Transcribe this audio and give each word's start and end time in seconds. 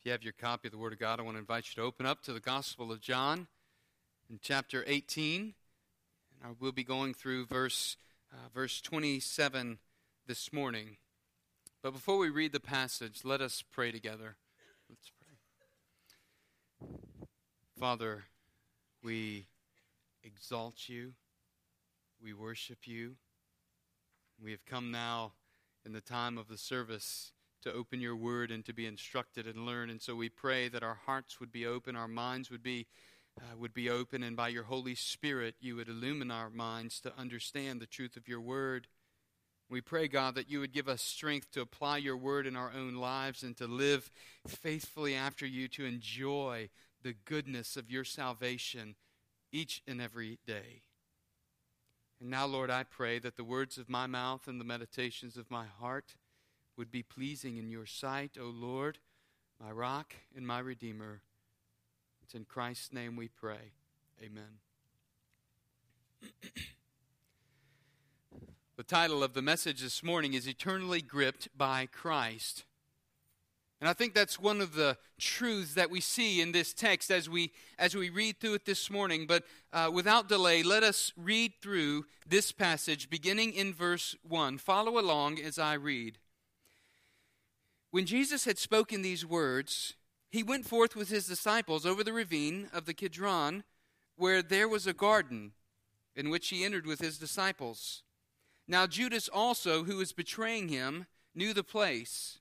If 0.00 0.06
you 0.06 0.12
have 0.12 0.22
your 0.22 0.32
copy 0.32 0.66
of 0.66 0.72
the 0.72 0.78
Word 0.78 0.94
of 0.94 0.98
God, 0.98 1.20
I 1.20 1.22
want 1.24 1.34
to 1.34 1.40
invite 1.40 1.66
you 1.68 1.74
to 1.74 1.86
open 1.86 2.06
up 2.06 2.22
to 2.22 2.32
the 2.32 2.40
Gospel 2.40 2.90
of 2.90 3.02
John 3.02 3.48
in 4.30 4.38
chapter 4.40 4.82
18. 4.86 5.42
And 5.42 5.52
I 6.42 6.54
will 6.58 6.72
be 6.72 6.84
going 6.84 7.12
through 7.12 7.44
verse, 7.44 7.98
uh, 8.32 8.48
verse 8.54 8.80
27 8.80 9.78
this 10.26 10.54
morning. 10.54 10.96
But 11.82 11.92
before 11.92 12.16
we 12.16 12.30
read 12.30 12.52
the 12.52 12.60
passage, 12.60 13.26
let 13.26 13.42
us 13.42 13.62
pray 13.70 13.92
together. 13.92 14.36
Let's 14.88 15.12
pray. 15.20 16.88
Father, 17.78 18.24
we 19.02 19.48
exalt 20.24 20.88
you, 20.88 21.12
we 22.24 22.32
worship 22.32 22.88
you. 22.88 23.16
We 24.42 24.50
have 24.52 24.64
come 24.64 24.90
now 24.90 25.32
in 25.84 25.92
the 25.92 26.00
time 26.00 26.38
of 26.38 26.48
the 26.48 26.56
service 26.56 27.32
to 27.62 27.72
open 27.72 28.00
your 28.00 28.16
word 28.16 28.50
and 28.50 28.64
to 28.64 28.72
be 28.72 28.86
instructed 28.86 29.46
and 29.46 29.66
learn. 29.66 29.90
And 29.90 30.00
so 30.00 30.14
we 30.14 30.28
pray 30.28 30.68
that 30.68 30.82
our 30.82 30.98
hearts 31.06 31.40
would 31.40 31.52
be 31.52 31.66
open, 31.66 31.96
our 31.96 32.08
minds 32.08 32.50
would 32.50 32.62
be 32.62 32.86
uh, 33.38 33.56
would 33.56 33.72
be 33.72 33.88
open, 33.88 34.22
and 34.22 34.36
by 34.36 34.48
your 34.48 34.64
Holy 34.64 34.94
Spirit 34.94 35.54
you 35.60 35.76
would 35.76 35.88
illumine 35.88 36.30
our 36.30 36.50
minds 36.50 37.00
to 37.00 37.16
understand 37.16 37.80
the 37.80 37.86
truth 37.86 38.16
of 38.16 38.28
your 38.28 38.40
word. 38.40 38.88
We 39.68 39.80
pray, 39.80 40.08
God, 40.08 40.34
that 40.34 40.50
you 40.50 40.58
would 40.60 40.72
give 40.72 40.88
us 40.88 41.00
strength 41.00 41.52
to 41.52 41.60
apply 41.60 41.98
your 41.98 42.16
word 42.16 42.44
in 42.44 42.56
our 42.56 42.72
own 42.76 42.96
lives 42.96 43.44
and 43.44 43.56
to 43.58 43.68
live 43.68 44.10
faithfully 44.46 45.14
after 45.14 45.46
you, 45.46 45.68
to 45.68 45.84
enjoy 45.84 46.70
the 47.02 47.14
goodness 47.24 47.76
of 47.76 47.88
your 47.90 48.04
salvation 48.04 48.96
each 49.52 49.80
and 49.86 50.02
every 50.02 50.38
day. 50.44 50.82
And 52.20 52.30
now, 52.30 52.46
Lord, 52.46 52.70
I 52.70 52.82
pray 52.82 53.18
that 53.20 53.36
the 53.36 53.44
words 53.44 53.78
of 53.78 53.88
my 53.88 54.06
mouth 54.06 54.48
and 54.48 54.60
the 54.60 54.64
meditations 54.64 55.36
of 55.36 55.50
my 55.50 55.66
heart 55.66 56.16
would 56.80 56.90
be 56.90 57.02
pleasing 57.02 57.58
in 57.58 57.68
your 57.68 57.84
sight, 57.84 58.38
O 58.40 58.44
Lord, 58.44 58.96
my 59.62 59.70
rock 59.70 60.14
and 60.34 60.46
my 60.46 60.60
redeemer. 60.60 61.20
It's 62.22 62.34
in 62.34 62.46
Christ's 62.46 62.90
name 62.90 63.16
we 63.16 63.28
pray. 63.28 63.74
Amen. 64.24 64.60
the 68.78 68.82
title 68.82 69.22
of 69.22 69.34
the 69.34 69.42
message 69.42 69.82
this 69.82 70.02
morning 70.02 70.32
is 70.32 70.48
Eternally 70.48 71.02
Gripped 71.02 71.48
by 71.54 71.84
Christ. 71.84 72.64
And 73.82 73.90
I 73.90 73.92
think 73.92 74.14
that's 74.14 74.40
one 74.40 74.62
of 74.62 74.74
the 74.74 74.96
truths 75.18 75.74
that 75.74 75.90
we 75.90 76.00
see 76.00 76.40
in 76.40 76.52
this 76.52 76.72
text 76.72 77.10
as 77.10 77.28
we 77.28 77.52
as 77.78 77.94
we 77.94 78.08
read 78.08 78.40
through 78.40 78.54
it 78.54 78.64
this 78.64 78.90
morning. 78.90 79.26
But 79.26 79.44
uh, 79.70 79.90
without 79.92 80.30
delay, 80.30 80.62
let 80.62 80.82
us 80.82 81.12
read 81.14 81.52
through 81.60 82.06
this 82.26 82.52
passage 82.52 83.10
beginning 83.10 83.52
in 83.52 83.74
verse 83.74 84.16
1. 84.26 84.56
Follow 84.56 84.98
along 84.98 85.38
as 85.38 85.58
I 85.58 85.74
read. 85.74 86.16
When 87.90 88.06
Jesus 88.06 88.44
had 88.44 88.58
spoken 88.58 89.02
these 89.02 89.26
words, 89.26 89.94
he 90.30 90.42
went 90.42 90.66
forth 90.66 90.94
with 90.94 91.08
his 91.08 91.26
disciples 91.26 91.84
over 91.84 92.04
the 92.04 92.12
ravine 92.12 92.68
of 92.72 92.86
the 92.86 92.94
Kidron, 92.94 93.64
where 94.16 94.42
there 94.42 94.68
was 94.68 94.86
a 94.86 94.92
garden, 94.92 95.52
in 96.14 96.30
which 96.30 96.48
he 96.48 96.64
entered 96.64 96.86
with 96.86 97.00
his 97.00 97.18
disciples. 97.18 98.04
Now 98.68 98.86
Judas 98.86 99.28
also, 99.28 99.84
who 99.84 99.96
was 99.96 100.12
betraying 100.12 100.68
him, 100.68 101.06
knew 101.34 101.52
the 101.52 101.64
place. 101.64 102.38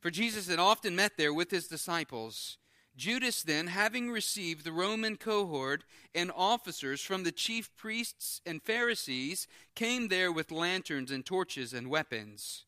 For 0.00 0.10
Jesus 0.10 0.48
had 0.48 0.58
often 0.58 0.94
met 0.94 1.12
there 1.16 1.32
with 1.32 1.50
his 1.50 1.66
disciples. 1.66 2.58
Judas 2.96 3.42
then, 3.42 3.68
having 3.68 4.10
received 4.10 4.64
the 4.64 4.72
Roman 4.72 5.16
cohort 5.16 5.84
and 6.14 6.30
officers 6.34 7.00
from 7.00 7.22
the 7.22 7.32
chief 7.32 7.74
priests 7.76 8.42
and 8.44 8.62
Pharisees, 8.62 9.46
came 9.74 10.08
there 10.08 10.30
with 10.30 10.50
lanterns 10.50 11.10
and 11.10 11.24
torches 11.24 11.72
and 11.72 11.88
weapons. 11.88 12.66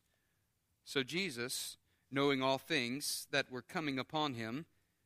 So 0.85 1.03
Jesus, 1.03 1.77
knowing 2.11 2.41
all 2.41 2.57
things 2.57 3.27
that 3.31 3.51
were 3.51 3.61
coming 3.61 3.99
upon 3.99 4.33
him, 4.33 4.65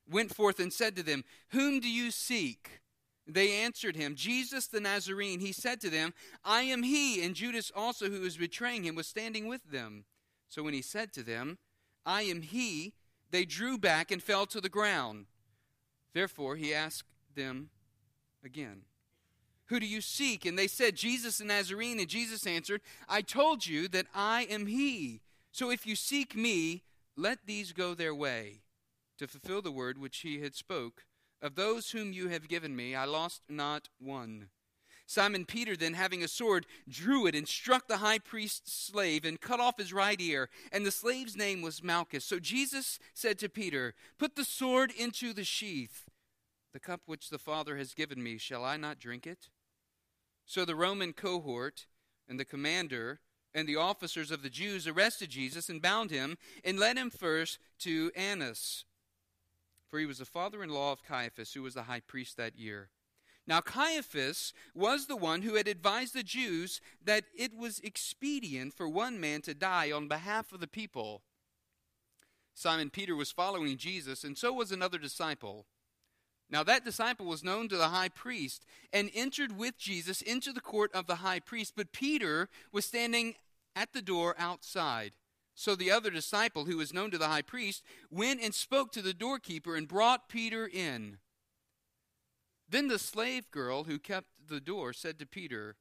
went 0.10 0.34
forth 0.34 0.60
and 0.60 0.72
said 0.72 0.96
to 0.96 1.04
them, 1.04 1.24
Whom 1.50 1.80
do 1.80 1.90
you 1.90 2.12
seek? 2.12 2.82
They 3.28 3.52
answered 3.52 3.96
him, 3.96 4.16
Jesus 4.16 4.68
the 4.68 4.80
Nazarene. 4.80 5.42
He 5.42 5.52
said 5.52 5.82
to 5.82 5.90
them, 5.90 6.14
I 6.46 6.62
am 6.62 6.84
he. 6.84 7.22
And 7.22 7.36
Judas 7.36 7.72
also, 7.76 8.10
who 8.10 8.22
was 8.22 8.38
betraying 8.38 8.86
him, 8.86 8.96
was 8.96 9.08
standing 9.08 9.48
with 9.48 9.70
them. 9.70 10.06
So 10.48 10.64
when 10.64 10.74
he 10.74 10.82
said 10.82 11.12
to 11.14 11.24
them, 11.24 11.58
I 12.06 12.22
am 12.22 12.42
he, 12.42 12.94
they 13.32 13.44
drew 13.44 13.78
back 13.78 14.12
and 14.12 14.24
fell 14.24 14.46
to 14.48 14.62
the 14.62 14.70
ground. 14.70 15.26
Therefore 16.14 16.56
he 16.56 16.74
asked 16.74 17.10
them 17.36 17.70
again, 18.46 18.84
Who 19.66 19.82
do 19.82 19.86
you 19.86 20.00
seek? 20.00 20.46
And 20.46 20.58
they 20.58 20.68
said, 20.68 20.96
Jesus 20.96 21.40
the 21.40 21.46
Nazarene. 21.46 22.00
And 22.00 22.08
Jesus 22.08 22.48
answered, 22.48 22.82
I 23.10 23.22
told 23.22 23.68
you 23.68 23.90
that 23.90 24.08
I 24.16 24.44
am 24.50 24.68
he. 24.68 25.22
So 25.57 25.72
if 25.72 25.88
you 25.88 25.95
seek 25.95 26.35
me, 26.35 26.84
let 27.16 27.47
these 27.47 27.72
go 27.72 27.95
their 27.95 28.13
way, 28.13 28.62
to 29.18 29.28
fulfill 29.28 29.63
the 29.63 29.72
word 29.72 29.97
which 29.97 30.19
he 30.19 30.40
had 30.40 30.53
spoke. 30.53 31.06
Of 31.41 31.56
those 31.56 31.90
whom 31.90 32.13
you 32.13 32.28
have 32.28 32.47
given 32.47 32.75
me, 32.75 32.94
I 32.94 33.06
lost 33.06 33.41
not 33.50 33.90
one. 33.97 34.50
Simon 35.07 35.45
Peter, 35.45 35.75
then 35.75 35.95
having 35.95 36.23
a 36.23 36.28
sword, 36.28 36.68
drew 36.88 37.25
it 37.25 37.34
and 37.34 37.47
struck 37.47 37.88
the 37.88 37.97
high 37.97 38.19
priest's 38.19 38.72
slave 38.72 39.25
and 39.25 39.41
cut 39.41 39.59
off 39.59 39.79
his 39.79 39.91
right 39.91 40.22
ear. 40.22 40.47
And 40.72 40.85
the 40.85 40.91
slave's 40.91 41.35
name 41.35 41.63
was 41.63 41.81
Malchus. 41.81 42.24
So 42.24 42.38
Jesus 42.38 43.00
said 43.16 43.39
to 43.39 43.50
Peter, 43.50 43.95
Put 44.19 44.35
the 44.35 44.45
sword 44.45 44.91
into 44.95 45.34
the 45.34 45.44
sheath. 45.44 46.07
The 46.72 46.79
cup 46.79 47.01
which 47.07 47.31
the 47.31 47.39
Father 47.39 47.78
has 47.78 47.95
given 47.95 48.22
me, 48.22 48.38
shall 48.38 48.63
I 48.63 48.78
not 48.78 49.00
drink 49.00 49.25
it? 49.25 49.50
So 50.45 50.66
the 50.66 50.75
Roman 50.75 51.13
cohort 51.13 51.88
and 52.29 52.39
the 52.39 52.45
commander 52.45 53.22
and 53.57 53.68
the 53.68 53.75
officers 53.75 54.29
of 54.29 54.44
the 54.44 54.51
Jews 54.51 54.85
arrested 54.85 55.31
Jesus 55.31 55.68
and 55.68 55.81
bound 55.81 56.12
him 56.12 56.38
and 56.63 56.78
led 56.78 56.95
him 56.95 57.09
first 57.09 57.57
to 57.79 58.12
Annas, 58.16 58.85
for 59.90 60.00
he 60.00 60.06
was 60.06 60.19
the 60.19 60.25
father 60.25 60.62
in 60.62 60.69
law 60.69 60.91
of 60.91 61.03
Caiaphas, 61.03 61.53
who 61.53 61.63
was 61.63 61.73
the 61.73 61.84
high 61.84 62.01
priest 62.01 62.38
that 62.38 62.56
year. 62.56 62.90
Now, 63.47 63.62
Caiaphas 63.62 64.53
was 64.75 65.07
the 65.07 65.16
one 65.16 65.41
who 65.41 65.56
had 65.56 65.68
advised 65.68 66.13
the 66.13 66.22
Jews 66.22 66.81
that 67.03 67.23
it 67.35 67.57
was 67.57 67.79
expedient 67.79 68.75
for 68.75 68.88
one 68.88 69.19
man 69.19 69.41
to 69.41 69.56
die 69.56 69.91
on 69.91 70.07
behalf 70.07 70.51
of 70.51 70.59
the 70.59 70.68
people. 70.68 71.24
Simon 72.53 72.91
Peter 72.91 73.16
was 73.16 73.31
following 73.31 73.75
Jesus, 73.75 74.24
and 74.24 74.38
so 74.38 74.53
was 74.53 74.72
another 74.72 75.00
disciple. 75.00 75.66
Now, 76.50 76.63
that 76.63 76.85
disciple 76.85 77.25
was 77.25 77.44
known 77.44 77.69
to 77.69 77.78
the 77.78 77.89
high 77.89 78.09
priest 78.09 78.66
and 78.94 79.09
entered 79.16 79.57
with 79.57 79.79
Jesus 79.79 80.22
into 80.22 80.53
the 80.53 80.62
court 80.62 80.91
of 80.94 81.07
the 81.07 81.16
high 81.16 81.39
priest, 81.39 81.74
but 81.75 81.91
Peter 81.91 82.50
was 82.72 82.85
standing 82.85 83.34
at 83.78 83.94
the 83.94 84.02
door 84.02 84.36
outside. 84.40 85.14
So 85.54 85.76
the 85.76 85.92
other 85.92 86.10
disciple, 86.10 86.66
who 86.66 86.78
was 86.78 86.94
known 86.94 87.12
to 87.12 87.18
the 87.18 87.28
high 87.28 87.42
priest, 87.44 87.84
went 88.10 88.42
and 88.42 88.54
spoke 88.54 88.92
to 88.94 89.02
the 89.02 89.14
doorkeeper 89.14 89.76
and 89.76 89.88
brought 89.88 90.30
Peter 90.30 90.68
in. 90.68 91.20
Then 92.70 92.88
the 92.88 93.00
slave 93.00 93.50
girl 93.52 93.86
who 93.86 94.00
kept 94.00 94.28
the 94.50 94.60
door 94.60 94.94
said 94.94 95.20
to 95.20 95.26
Peter, 95.26 95.76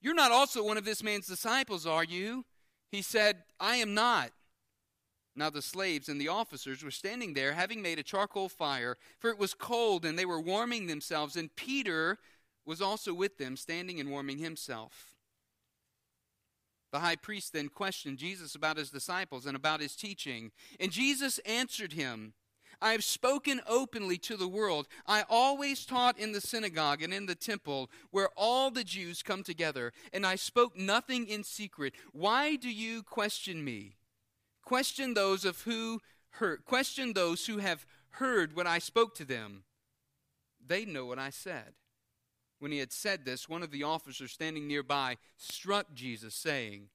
You're 0.00 0.14
not 0.14 0.30
also 0.30 0.62
one 0.62 0.76
of 0.76 0.84
this 0.84 1.02
man's 1.02 1.26
disciples, 1.26 1.86
are 1.86 2.04
you? 2.04 2.44
He 2.90 3.02
said, 3.02 3.42
I 3.58 3.76
am 3.76 3.94
not. 3.94 4.30
Now 5.34 5.50
the 5.50 5.62
slaves 5.62 6.08
and 6.08 6.20
the 6.20 6.28
officers 6.28 6.82
were 6.82 6.90
standing 6.90 7.34
there, 7.34 7.52
having 7.52 7.82
made 7.82 7.98
a 7.98 8.02
charcoal 8.02 8.48
fire, 8.48 8.96
for 9.18 9.30
it 9.30 9.38
was 9.38 9.52
cold, 9.52 10.04
and 10.04 10.18
they 10.18 10.24
were 10.24 10.40
warming 10.40 10.86
themselves, 10.86 11.36
and 11.36 11.54
Peter 11.56 12.18
was 12.64 12.80
also 12.80 13.12
with 13.12 13.36
them, 13.36 13.56
standing 13.56 14.00
and 14.00 14.10
warming 14.10 14.38
himself. 14.38 15.15
The 16.96 17.00
high 17.00 17.16
priest 17.16 17.52
then 17.52 17.68
questioned 17.68 18.16
Jesus 18.16 18.54
about 18.54 18.78
his 18.78 18.88
disciples 18.88 19.44
and 19.44 19.54
about 19.54 19.82
his 19.82 19.94
teaching. 19.94 20.50
And 20.80 20.90
Jesus 20.90 21.38
answered 21.40 21.92
him, 21.92 22.32
I 22.80 22.92
have 22.92 23.04
spoken 23.04 23.60
openly 23.68 24.16
to 24.16 24.34
the 24.34 24.48
world. 24.48 24.88
I 25.06 25.24
always 25.28 25.84
taught 25.84 26.18
in 26.18 26.32
the 26.32 26.40
synagogue 26.40 27.02
and 27.02 27.12
in 27.12 27.26
the 27.26 27.34
temple 27.34 27.90
where 28.12 28.30
all 28.34 28.70
the 28.70 28.82
Jews 28.82 29.22
come 29.22 29.42
together, 29.42 29.92
and 30.10 30.24
I 30.24 30.36
spoke 30.36 30.74
nothing 30.74 31.28
in 31.28 31.44
secret. 31.44 31.92
Why 32.12 32.56
do 32.56 32.70
you 32.70 33.02
question 33.02 33.62
me? 33.62 33.96
Question 34.64 35.12
those 35.12 35.44
of 35.44 35.60
who 35.60 36.00
heard, 36.30 36.64
question 36.64 37.12
those 37.12 37.44
who 37.44 37.58
have 37.58 37.84
heard 38.12 38.56
what 38.56 38.66
I 38.66 38.78
spoke 38.78 39.14
to 39.16 39.26
them. 39.26 39.64
They 40.66 40.86
know 40.86 41.04
what 41.04 41.18
I 41.18 41.28
said. 41.28 41.74
When 42.58 42.72
he 42.72 42.78
had 42.78 42.92
said 42.92 43.24
this, 43.24 43.48
one 43.48 43.62
of 43.62 43.70
the 43.70 43.82
officers 43.82 44.32
standing 44.32 44.66
nearby 44.66 45.16
struck 45.36 45.92
Jesus, 45.94 46.34
saying, 46.34 46.88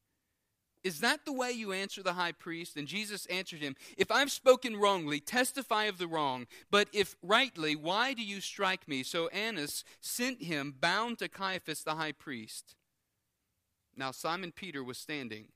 Is 0.84 1.00
that 1.02 1.26
the 1.26 1.34
way 1.34 1.52
you 1.52 1.72
answer 1.72 2.02
the 2.02 2.14
high 2.14 2.32
priest? 2.32 2.78
And 2.78 2.88
Jesus 2.88 3.28
answered 3.28 3.62
him, 3.62 3.76
If 3.98 4.10
I've 4.10 4.32
spoken 4.32 4.78
wrongly, 4.78 5.20
testify 5.20 5.86
of 5.86 6.00
the 6.00 6.08
wrong. 6.08 6.48
But 6.72 6.88
if 6.94 7.16
rightly, 7.22 7.76
why 7.76 8.14
do 8.14 8.24
you 8.24 8.42
strike 8.42 8.88
me? 8.88 9.04
So 9.04 9.28
Annas 9.28 9.84
sent 10.00 10.44
him 10.44 10.76
bound 10.80 11.20
to 11.20 11.30
Caiaphas 11.30 11.84
the 11.84 11.96
high 11.96 12.14
priest. 12.14 12.76
Now 13.96 14.12
Simon 14.12 14.52
Peter 14.52 14.84
was 14.84 14.98
standing 14.98 15.50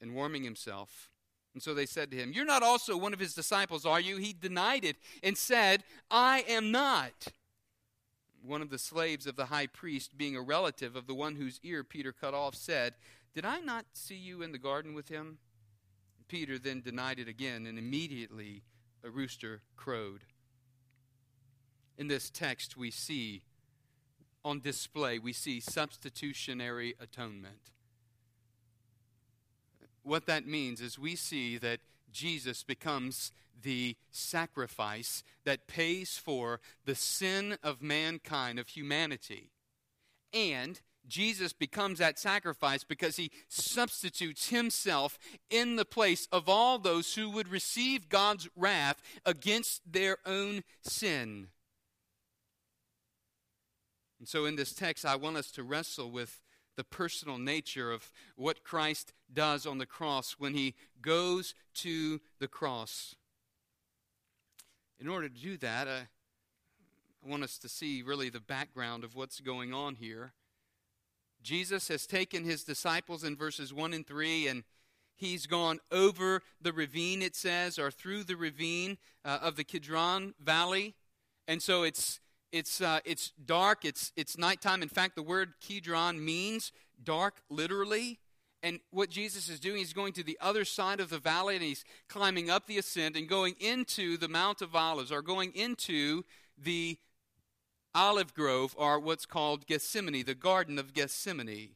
and 0.00 0.14
warming 0.14 0.44
himself. 0.44 1.10
And 1.52 1.62
so 1.62 1.72
they 1.72 1.86
said 1.86 2.10
to 2.10 2.16
him, 2.16 2.32
You're 2.32 2.44
not 2.44 2.62
also 2.62 2.96
one 2.96 3.12
of 3.12 3.20
his 3.20 3.34
disciples, 3.34 3.84
are 3.84 4.00
you? 4.00 4.16
He 4.16 4.32
denied 4.32 4.84
it 4.84 4.96
and 5.22 5.36
said, 5.36 5.84
I 6.10 6.44
am 6.48 6.72
not 6.72 7.28
one 8.44 8.62
of 8.62 8.70
the 8.70 8.78
slaves 8.78 9.26
of 9.26 9.36
the 9.36 9.46
high 9.46 9.66
priest, 9.66 10.16
being 10.16 10.36
a 10.36 10.42
relative 10.42 10.96
of 10.96 11.06
the 11.06 11.14
one 11.14 11.36
whose 11.36 11.60
ear 11.62 11.82
Peter 11.82 12.12
cut 12.12 12.34
off, 12.34 12.54
said, 12.54 12.94
Did 13.34 13.44
I 13.44 13.60
not 13.60 13.86
see 13.94 14.16
you 14.16 14.42
in 14.42 14.52
the 14.52 14.58
garden 14.58 14.94
with 14.94 15.08
him? 15.08 15.38
Peter 16.28 16.58
then 16.58 16.80
denied 16.80 17.18
it 17.18 17.28
again, 17.28 17.66
and 17.66 17.78
immediately 17.78 18.62
a 19.02 19.10
rooster 19.10 19.62
crowed. 19.76 20.24
In 21.96 22.08
this 22.08 22.30
text, 22.30 22.76
we 22.76 22.90
see 22.90 23.42
on 24.44 24.60
display, 24.60 25.18
we 25.18 25.32
see 25.32 25.60
substitutionary 25.60 26.94
atonement. 27.00 27.70
What 30.02 30.26
that 30.26 30.46
means 30.46 30.82
is 30.82 30.98
we 30.98 31.16
see 31.16 31.56
that 31.58 31.80
Jesus 32.14 32.62
becomes 32.62 33.32
the 33.62 33.96
sacrifice 34.10 35.22
that 35.44 35.66
pays 35.66 36.16
for 36.16 36.60
the 36.84 36.94
sin 36.94 37.58
of 37.62 37.82
mankind, 37.82 38.58
of 38.58 38.68
humanity. 38.68 39.50
And 40.32 40.80
Jesus 41.06 41.52
becomes 41.52 41.98
that 41.98 42.18
sacrifice 42.18 42.84
because 42.84 43.16
he 43.16 43.30
substitutes 43.48 44.48
himself 44.48 45.18
in 45.50 45.76
the 45.76 45.84
place 45.84 46.26
of 46.32 46.48
all 46.48 46.78
those 46.78 47.14
who 47.14 47.28
would 47.30 47.48
receive 47.48 48.08
God's 48.08 48.48
wrath 48.56 49.02
against 49.26 49.82
their 49.90 50.16
own 50.24 50.62
sin. 50.82 51.48
And 54.18 54.28
so, 54.28 54.46
in 54.46 54.56
this 54.56 54.72
text, 54.72 55.04
I 55.04 55.16
want 55.16 55.36
us 55.36 55.50
to 55.50 55.62
wrestle 55.62 56.10
with 56.10 56.40
the 56.76 56.84
personal 56.84 57.38
nature 57.38 57.92
of 57.92 58.10
what 58.36 58.64
Christ 58.64 59.12
does 59.32 59.66
on 59.66 59.78
the 59.78 59.86
cross 59.86 60.36
when 60.38 60.54
he 60.54 60.74
goes 61.00 61.54
to 61.74 62.20
the 62.40 62.48
cross. 62.48 63.14
In 64.98 65.08
order 65.08 65.28
to 65.28 65.34
do 65.34 65.56
that, 65.58 65.88
uh, 65.88 66.00
I 67.24 67.30
want 67.30 67.42
us 67.42 67.58
to 67.58 67.68
see 67.68 68.02
really 68.02 68.28
the 68.28 68.40
background 68.40 69.04
of 69.04 69.14
what's 69.14 69.40
going 69.40 69.72
on 69.72 69.96
here. 69.96 70.32
Jesus 71.42 71.88
has 71.88 72.06
taken 72.06 72.44
his 72.44 72.64
disciples 72.64 73.24
in 73.24 73.36
verses 73.36 73.72
1 73.72 73.92
and 73.92 74.06
3 74.06 74.48
and 74.48 74.64
he's 75.14 75.46
gone 75.46 75.78
over 75.92 76.42
the 76.60 76.72
ravine, 76.72 77.22
it 77.22 77.36
says, 77.36 77.78
or 77.78 77.90
through 77.90 78.24
the 78.24 78.36
ravine 78.36 78.98
uh, 79.24 79.38
of 79.42 79.56
the 79.56 79.64
Kidron 79.64 80.34
Valley. 80.40 80.94
And 81.46 81.62
so 81.62 81.82
it's 81.82 82.20
it's, 82.54 82.80
uh, 82.80 83.00
it's 83.04 83.32
dark, 83.44 83.84
it's, 83.84 84.12
it's 84.16 84.38
nighttime. 84.38 84.80
In 84.80 84.88
fact, 84.88 85.16
the 85.16 85.24
word 85.24 85.54
Kidron 85.60 86.24
means 86.24 86.70
dark 87.02 87.42
literally. 87.50 88.20
And 88.62 88.78
what 88.92 89.10
Jesus 89.10 89.48
is 89.48 89.58
doing, 89.58 89.78
he's 89.78 89.92
going 89.92 90.12
to 90.12 90.22
the 90.22 90.38
other 90.40 90.64
side 90.64 91.00
of 91.00 91.10
the 91.10 91.18
valley 91.18 91.56
and 91.56 91.64
he's 91.64 91.84
climbing 92.08 92.50
up 92.50 92.68
the 92.68 92.78
ascent 92.78 93.16
and 93.16 93.28
going 93.28 93.56
into 93.58 94.16
the 94.16 94.28
Mount 94.28 94.62
of 94.62 94.76
Olives 94.76 95.10
or 95.10 95.20
going 95.20 95.50
into 95.52 96.22
the 96.56 96.96
olive 97.92 98.34
grove 98.34 98.72
or 98.78 99.00
what's 99.00 99.26
called 99.26 99.66
Gethsemane, 99.66 100.24
the 100.24 100.36
Garden 100.36 100.78
of 100.78 100.94
Gethsemane. 100.94 101.70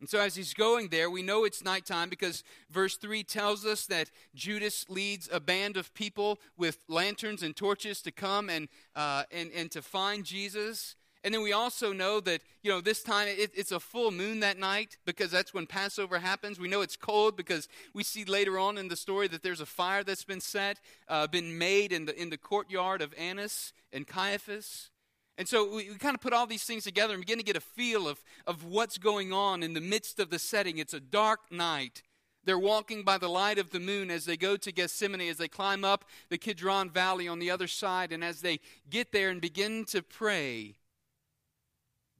And 0.00 0.08
so, 0.08 0.20
as 0.20 0.36
he's 0.36 0.52
going 0.52 0.88
there, 0.88 1.08
we 1.08 1.22
know 1.22 1.44
it's 1.44 1.64
nighttime 1.64 2.10
because 2.10 2.44
verse 2.70 2.96
3 2.96 3.22
tells 3.22 3.64
us 3.64 3.86
that 3.86 4.10
Judas 4.34 4.84
leads 4.90 5.28
a 5.32 5.40
band 5.40 5.78
of 5.78 5.94
people 5.94 6.38
with 6.56 6.78
lanterns 6.86 7.42
and 7.42 7.56
torches 7.56 8.02
to 8.02 8.12
come 8.12 8.50
and, 8.50 8.68
uh, 8.94 9.22
and, 9.30 9.50
and 9.52 9.70
to 9.70 9.80
find 9.80 10.24
Jesus. 10.24 10.96
And 11.24 11.34
then 11.34 11.42
we 11.42 11.52
also 11.52 11.92
know 11.92 12.20
that, 12.20 12.42
you 12.62 12.70
know, 12.70 12.80
this 12.80 13.02
time 13.02 13.26
it, 13.26 13.50
it's 13.54 13.72
a 13.72 13.80
full 13.80 14.10
moon 14.10 14.40
that 14.40 14.58
night 14.58 14.98
because 15.06 15.30
that's 15.30 15.54
when 15.54 15.66
Passover 15.66 16.18
happens. 16.18 16.60
We 16.60 16.68
know 16.68 16.82
it's 16.82 16.96
cold 16.96 17.36
because 17.36 17.66
we 17.94 18.04
see 18.04 18.24
later 18.24 18.58
on 18.58 18.78
in 18.78 18.88
the 18.88 18.96
story 18.96 19.26
that 19.28 19.42
there's 19.42 19.60
a 19.60 19.66
fire 19.66 20.04
that's 20.04 20.24
been 20.24 20.40
set, 20.40 20.78
uh, 21.08 21.26
been 21.26 21.58
made 21.58 21.90
in 21.90 22.04
the, 22.04 22.20
in 22.20 22.30
the 22.30 22.38
courtyard 22.38 23.02
of 23.02 23.14
Annas 23.18 23.72
and 23.92 24.06
Caiaphas. 24.06 24.90
And 25.38 25.46
so 25.46 25.68
we, 25.68 25.90
we, 25.90 25.96
kind 25.96 26.14
of 26.14 26.20
put 26.20 26.32
all 26.32 26.46
these 26.46 26.64
things 26.64 26.84
together 26.84 27.12
and 27.12 27.20
begin 27.20 27.38
to 27.38 27.44
get 27.44 27.56
a 27.56 27.60
feel 27.60 28.08
of, 28.08 28.22
of 28.46 28.64
what's 28.64 28.96
going 28.96 29.32
on 29.32 29.62
in 29.62 29.74
the 29.74 29.80
midst 29.80 30.18
of 30.18 30.30
the 30.30 30.38
setting. 30.38 30.78
It's 30.78 30.94
a 30.94 31.00
dark 31.00 31.52
night. 31.52 32.02
They're 32.44 32.58
walking 32.58 33.02
by 33.02 33.18
the 33.18 33.28
light 33.28 33.58
of 33.58 33.70
the 33.70 33.80
moon 33.80 34.10
as 34.10 34.24
they 34.24 34.36
go 34.36 34.56
to 34.56 34.72
Gethsemane, 34.72 35.28
as 35.28 35.36
they 35.36 35.48
climb 35.48 35.84
up 35.84 36.04
the 36.30 36.38
Kidron 36.38 36.90
Valley 36.90 37.28
on 37.28 37.40
the 37.40 37.50
other 37.50 37.66
side, 37.66 38.12
and 38.12 38.22
as 38.22 38.40
they 38.40 38.60
get 38.88 39.12
there 39.12 39.30
and 39.30 39.40
begin 39.40 39.84
to 39.86 40.00
pray, 40.00 40.76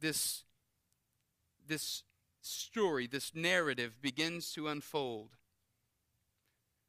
this, 0.01 0.43
this 1.69 2.03
story, 2.43 3.07
this 3.07 3.35
narrative 3.35 4.03
begins 4.03 4.53
to 4.53 4.69
unfold. 4.69 5.36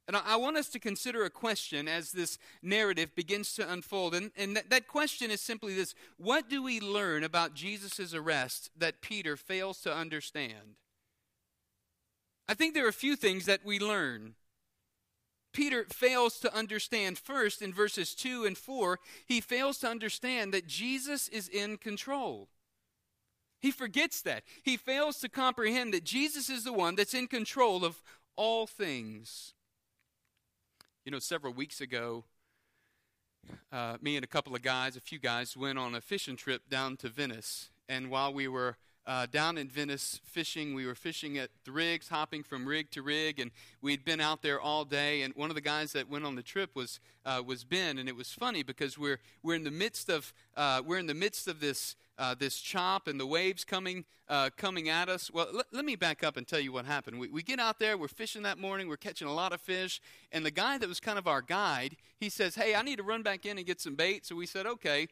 And 0.08 0.16
I 0.16 0.36
want 0.36 0.56
us 0.56 0.70
to 0.70 0.78
consider 0.78 1.24
a 1.24 1.30
question 1.30 1.86
as 1.86 2.12
this 2.12 2.38
narrative 2.62 3.14
begins 3.14 3.52
to 3.54 3.70
unfold. 3.70 4.14
And, 4.14 4.30
and 4.38 4.56
that, 4.56 4.70
that 4.70 4.88
question 4.88 5.30
is 5.30 5.42
simply 5.42 5.74
this 5.74 5.94
What 6.16 6.48
do 6.48 6.62
we 6.62 6.80
learn 6.80 7.22
about 7.22 7.52
Jesus' 7.52 8.14
arrest 8.14 8.70
that 8.74 9.02
Peter 9.02 9.36
fails 9.36 9.82
to 9.82 9.94
understand? 9.94 10.76
I 12.48 12.54
think 12.54 12.72
there 12.72 12.86
are 12.86 12.88
a 12.88 12.92
few 12.92 13.16
things 13.16 13.44
that 13.44 13.66
we 13.66 13.78
learn. 13.78 14.34
Peter 15.52 15.84
fails 15.84 16.38
to 16.40 16.54
understand 16.56 17.18
first 17.18 17.60
in 17.60 17.74
verses 17.74 18.14
2 18.14 18.46
and 18.46 18.56
4, 18.56 18.98
he 19.26 19.40
fails 19.40 19.78
to 19.78 19.88
understand 19.88 20.54
that 20.54 20.66
Jesus 20.66 21.28
is 21.28 21.48
in 21.48 21.76
control. 21.76 22.48
He 23.60 23.70
forgets 23.70 24.22
that. 24.22 24.44
He 24.62 24.76
fails 24.76 25.18
to 25.18 25.28
comprehend 25.28 25.92
that 25.92 26.04
Jesus 26.04 26.48
is 26.48 26.64
the 26.64 26.72
one 26.72 26.94
that's 26.94 27.14
in 27.14 27.26
control 27.26 27.84
of 27.84 28.02
all 28.36 28.66
things. 28.66 29.54
You 31.08 31.12
know, 31.12 31.20
several 31.20 31.54
weeks 31.54 31.80
ago, 31.80 32.24
uh, 33.72 33.96
me 34.02 34.16
and 34.16 34.24
a 34.24 34.28
couple 34.28 34.54
of 34.54 34.60
guys, 34.60 34.94
a 34.94 35.00
few 35.00 35.18
guys, 35.18 35.56
went 35.56 35.78
on 35.78 35.94
a 35.94 36.02
fishing 36.02 36.36
trip 36.36 36.68
down 36.68 36.98
to 36.98 37.08
Venice. 37.08 37.70
And 37.88 38.10
while 38.10 38.30
we 38.30 38.46
were 38.46 38.76
uh, 39.08 39.26
down 39.26 39.56
in 39.56 39.68
Venice 39.68 40.20
fishing. 40.22 40.74
We 40.74 40.86
were 40.86 40.94
fishing 40.94 41.38
at 41.38 41.48
the 41.64 41.72
rigs, 41.72 42.08
hopping 42.08 42.42
from 42.42 42.68
rig 42.68 42.90
to 42.90 43.02
rig, 43.02 43.40
and 43.40 43.50
we'd 43.80 44.04
been 44.04 44.20
out 44.20 44.42
there 44.42 44.60
all 44.60 44.84
day. 44.84 45.22
And 45.22 45.34
one 45.34 45.48
of 45.50 45.54
the 45.54 45.62
guys 45.62 45.92
that 45.94 46.10
went 46.10 46.26
on 46.26 46.36
the 46.36 46.42
trip 46.42 46.76
was 46.76 47.00
uh, 47.24 47.42
was 47.44 47.64
Ben, 47.64 47.98
and 47.98 48.08
it 48.08 48.16
was 48.16 48.32
funny 48.32 48.62
because 48.62 48.98
we're 48.98 49.18
we're 49.42 49.54
in 49.54 49.64
the 49.64 49.70
midst 49.70 50.10
of 50.10 50.34
uh, 50.56 50.82
we're 50.84 50.98
in 50.98 51.06
the 51.06 51.14
midst 51.14 51.48
of 51.48 51.58
this 51.58 51.96
uh, 52.18 52.34
this 52.38 52.60
chop 52.60 53.08
and 53.08 53.18
the 53.18 53.26
waves 53.26 53.64
coming 53.64 54.04
uh, 54.28 54.50
coming 54.58 54.90
at 54.90 55.08
us. 55.08 55.30
Well, 55.30 55.48
l- 55.54 55.62
let 55.72 55.86
me 55.86 55.96
back 55.96 56.22
up 56.22 56.36
and 56.36 56.46
tell 56.46 56.60
you 56.60 56.72
what 56.72 56.84
happened. 56.84 57.18
We, 57.18 57.28
we 57.28 57.42
get 57.42 57.58
out 57.58 57.78
there, 57.78 57.96
we're 57.96 58.08
fishing 58.08 58.42
that 58.42 58.58
morning, 58.58 58.88
we're 58.88 58.98
catching 58.98 59.26
a 59.26 59.32
lot 59.32 59.54
of 59.54 59.60
fish, 59.62 60.02
and 60.32 60.44
the 60.44 60.50
guy 60.50 60.76
that 60.76 60.88
was 60.88 61.00
kind 61.00 61.18
of 61.18 61.26
our 61.26 61.40
guide, 61.40 61.96
he 62.20 62.28
says, 62.28 62.56
"Hey, 62.56 62.74
I 62.74 62.82
need 62.82 62.96
to 62.96 63.02
run 63.02 63.22
back 63.22 63.46
in 63.46 63.56
and 63.56 63.66
get 63.66 63.80
some 63.80 63.94
bait." 63.94 64.26
So 64.26 64.36
we 64.36 64.44
said, 64.44 64.66
"Okay." 64.66 65.08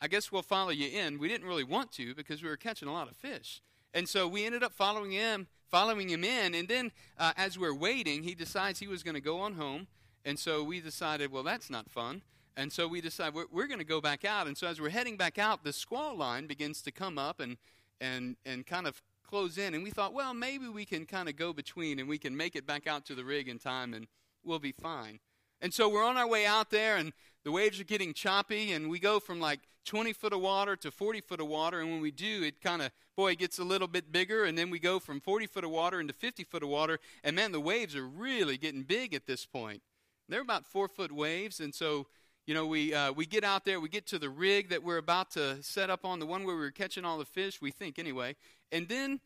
I 0.00 0.08
guess 0.08 0.30
we'll 0.30 0.42
follow 0.42 0.70
you 0.70 0.88
in. 0.88 1.18
We 1.18 1.28
didn't 1.28 1.46
really 1.46 1.64
want 1.64 1.92
to 1.92 2.14
because 2.14 2.42
we 2.42 2.48
were 2.48 2.56
catching 2.56 2.88
a 2.88 2.92
lot 2.92 3.10
of 3.10 3.16
fish. 3.16 3.60
And 3.94 4.08
so 4.08 4.28
we 4.28 4.44
ended 4.44 4.62
up 4.62 4.72
following 4.72 5.12
him, 5.12 5.48
following 5.70 6.08
him 6.08 6.24
in. 6.24 6.54
And 6.54 6.68
then 6.68 6.92
uh, 7.18 7.32
as 7.36 7.58
we're 7.58 7.74
waiting, 7.74 8.22
he 8.22 8.34
decides 8.34 8.78
he 8.78 8.86
was 8.86 9.02
going 9.02 9.14
to 9.14 9.20
go 9.20 9.40
on 9.40 9.54
home. 9.54 9.86
And 10.24 10.38
so 10.38 10.62
we 10.62 10.80
decided, 10.80 11.32
well, 11.32 11.42
that's 11.42 11.70
not 11.70 11.90
fun. 11.90 12.22
And 12.56 12.72
so 12.72 12.86
we 12.86 13.00
decided 13.00 13.34
we're, 13.34 13.46
we're 13.50 13.66
going 13.66 13.78
to 13.78 13.84
go 13.84 14.00
back 14.00 14.24
out. 14.24 14.46
And 14.46 14.56
so 14.56 14.66
as 14.66 14.80
we're 14.80 14.90
heading 14.90 15.16
back 15.16 15.38
out, 15.38 15.64
the 15.64 15.72
squall 15.72 16.16
line 16.16 16.46
begins 16.46 16.82
to 16.82 16.92
come 16.92 17.18
up 17.18 17.40
and, 17.40 17.56
and, 18.00 18.36
and 18.44 18.66
kind 18.66 18.86
of 18.86 19.02
close 19.28 19.58
in. 19.58 19.74
And 19.74 19.82
we 19.82 19.90
thought, 19.90 20.12
well, 20.12 20.34
maybe 20.34 20.68
we 20.68 20.84
can 20.84 21.06
kind 21.06 21.28
of 21.28 21.36
go 21.36 21.52
between 21.52 21.98
and 21.98 22.08
we 22.08 22.18
can 22.18 22.36
make 22.36 22.56
it 22.56 22.66
back 22.66 22.86
out 22.86 23.04
to 23.06 23.14
the 23.14 23.24
rig 23.24 23.48
in 23.48 23.58
time 23.58 23.94
and 23.94 24.06
we'll 24.44 24.58
be 24.58 24.72
fine. 24.72 25.18
And 25.60 25.74
so 25.74 25.88
we're 25.88 26.04
on 26.04 26.16
our 26.16 26.28
way 26.28 26.46
out 26.46 26.70
there, 26.70 26.96
and 26.96 27.12
the 27.44 27.52
waves 27.52 27.80
are 27.80 27.84
getting 27.84 28.12
choppy, 28.12 28.72
and 28.72 28.90
we 28.90 28.98
go 28.98 29.20
from 29.20 29.40
like 29.40 29.60
20 29.88 30.12
foot 30.12 30.34
of 30.34 30.40
water 30.40 30.76
to 30.76 30.90
40 30.90 31.22
foot 31.22 31.40
of 31.40 31.48
water. 31.48 31.80
And 31.80 31.90
when 31.90 32.00
we 32.00 32.10
do, 32.10 32.42
it 32.42 32.60
kind 32.60 32.82
of, 32.82 32.90
boy, 33.16 33.32
it 33.32 33.38
gets 33.38 33.58
a 33.58 33.64
little 33.64 33.88
bit 33.88 34.12
bigger. 34.12 34.44
And 34.44 34.56
then 34.56 34.68
we 34.70 34.78
go 34.78 34.98
from 34.98 35.20
40 35.20 35.46
foot 35.46 35.64
of 35.64 35.70
water 35.70 35.98
into 35.98 36.12
50 36.12 36.44
foot 36.44 36.62
of 36.62 36.68
water. 36.68 36.98
And 37.24 37.34
man, 37.34 37.52
the 37.52 37.60
waves 37.60 37.96
are 37.96 38.06
really 38.06 38.58
getting 38.58 38.82
big 38.82 39.14
at 39.14 39.26
this 39.26 39.46
point. 39.46 39.82
They're 40.28 40.42
about 40.42 40.66
four 40.66 40.88
foot 40.88 41.10
waves. 41.10 41.58
And 41.58 41.74
so, 41.74 42.06
you 42.46 42.52
know, 42.52 42.66
we, 42.66 42.92
uh, 42.92 43.12
we 43.12 43.24
get 43.24 43.44
out 43.44 43.64
there, 43.64 43.80
we 43.80 43.88
get 43.88 44.06
to 44.08 44.18
the 44.18 44.28
rig 44.28 44.68
that 44.68 44.82
we're 44.82 44.98
about 44.98 45.30
to 45.32 45.62
set 45.62 45.88
up 45.88 46.04
on, 46.04 46.18
the 46.18 46.26
one 46.26 46.44
where 46.44 46.54
we 46.54 46.60
were 46.60 46.70
catching 46.70 47.06
all 47.06 47.16
the 47.16 47.24
fish, 47.24 47.62
we 47.62 47.70
think 47.70 47.98
anyway. 47.98 48.36
And 48.70 48.88
then 48.88 49.20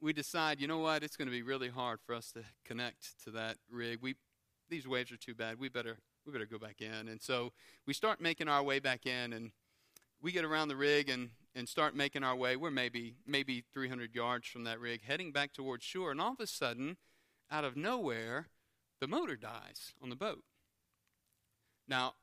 we 0.00 0.14
decide, 0.14 0.60
you 0.60 0.66
know 0.66 0.78
what, 0.78 1.02
it's 1.02 1.16
going 1.16 1.28
to 1.28 1.32
be 1.32 1.42
really 1.42 1.68
hard 1.68 2.00
for 2.00 2.14
us 2.14 2.32
to 2.32 2.40
connect 2.64 3.22
to 3.24 3.30
that 3.32 3.58
rig. 3.70 3.98
We, 4.00 4.14
these 4.70 4.88
waves 4.88 5.12
are 5.12 5.18
too 5.18 5.34
bad. 5.34 5.58
We 5.58 5.68
better 5.68 5.98
we 6.26 6.32
better 6.32 6.46
go 6.46 6.58
back 6.58 6.80
in. 6.80 7.08
And 7.08 7.20
so 7.20 7.52
we 7.86 7.94
start 7.94 8.20
making 8.20 8.48
our 8.48 8.62
way 8.62 8.78
back 8.78 9.06
in, 9.06 9.32
and 9.32 9.52
we 10.20 10.32
get 10.32 10.44
around 10.44 10.68
the 10.68 10.76
rig 10.76 11.08
and, 11.08 11.30
and 11.54 11.68
start 11.68 11.96
making 11.96 12.24
our 12.24 12.36
way. 12.36 12.56
We're 12.56 12.70
maybe 12.70 13.14
maybe 13.26 13.64
300 13.72 14.14
yards 14.14 14.46
from 14.46 14.64
that 14.64 14.80
rig, 14.80 15.02
heading 15.04 15.32
back 15.32 15.52
towards 15.52 15.84
shore. 15.84 16.10
And 16.10 16.20
all 16.20 16.32
of 16.32 16.40
a 16.40 16.46
sudden, 16.46 16.96
out 17.50 17.64
of 17.64 17.76
nowhere, 17.76 18.48
the 19.00 19.08
motor 19.08 19.36
dies 19.36 19.92
on 20.02 20.10
the 20.10 20.16
boat. 20.16 20.44
Now, 21.88 22.14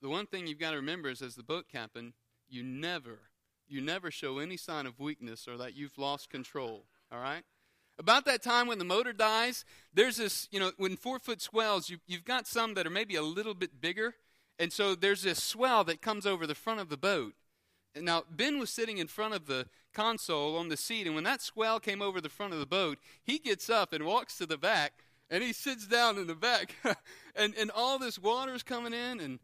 the 0.00 0.08
one 0.08 0.26
thing 0.26 0.46
you've 0.46 0.58
got 0.58 0.70
to 0.70 0.76
remember 0.76 1.08
is, 1.08 1.22
as 1.22 1.34
the 1.34 1.42
boat 1.42 1.66
captain, 1.70 2.14
you 2.48 2.62
never, 2.62 3.30
you 3.66 3.80
never 3.80 4.10
show 4.10 4.38
any 4.38 4.56
sign 4.56 4.86
of 4.86 4.98
weakness 4.98 5.46
or 5.46 5.56
that 5.58 5.74
you've 5.74 5.98
lost 5.98 6.30
control. 6.30 6.86
All 7.12 7.20
right. 7.20 7.42
About 7.98 8.24
that 8.26 8.42
time 8.42 8.68
when 8.68 8.78
the 8.78 8.84
motor 8.84 9.12
dies, 9.12 9.64
there's 9.92 10.16
this, 10.16 10.48
you 10.52 10.60
know, 10.60 10.70
when 10.76 10.96
four 10.96 11.18
foot 11.18 11.42
swells, 11.42 11.90
you, 11.90 11.98
you've 12.06 12.24
got 12.24 12.46
some 12.46 12.74
that 12.74 12.86
are 12.86 12.90
maybe 12.90 13.16
a 13.16 13.22
little 13.22 13.54
bit 13.54 13.80
bigger. 13.80 14.14
And 14.58 14.72
so 14.72 14.94
there's 14.94 15.22
this 15.22 15.42
swell 15.42 15.84
that 15.84 16.00
comes 16.00 16.26
over 16.26 16.46
the 16.46 16.54
front 16.54 16.80
of 16.80 16.88
the 16.88 16.96
boat. 16.96 17.34
And 17.94 18.04
now, 18.04 18.22
Ben 18.30 18.58
was 18.58 18.70
sitting 18.70 18.98
in 18.98 19.08
front 19.08 19.34
of 19.34 19.46
the 19.46 19.66
console 19.92 20.56
on 20.56 20.68
the 20.68 20.76
seat, 20.76 21.06
and 21.06 21.14
when 21.14 21.24
that 21.24 21.42
swell 21.42 21.80
came 21.80 22.02
over 22.02 22.20
the 22.20 22.28
front 22.28 22.52
of 22.52 22.60
the 22.60 22.66
boat, 22.66 22.98
he 23.24 23.38
gets 23.38 23.68
up 23.68 23.92
and 23.92 24.04
walks 24.04 24.38
to 24.38 24.46
the 24.46 24.58
back, 24.58 24.92
and 25.30 25.42
he 25.42 25.52
sits 25.52 25.86
down 25.86 26.18
in 26.18 26.26
the 26.26 26.34
back. 26.34 26.76
and, 27.34 27.54
and 27.56 27.70
all 27.72 27.98
this 27.98 28.18
water's 28.18 28.62
coming 28.62 28.92
in, 28.92 29.20
and, 29.20 29.38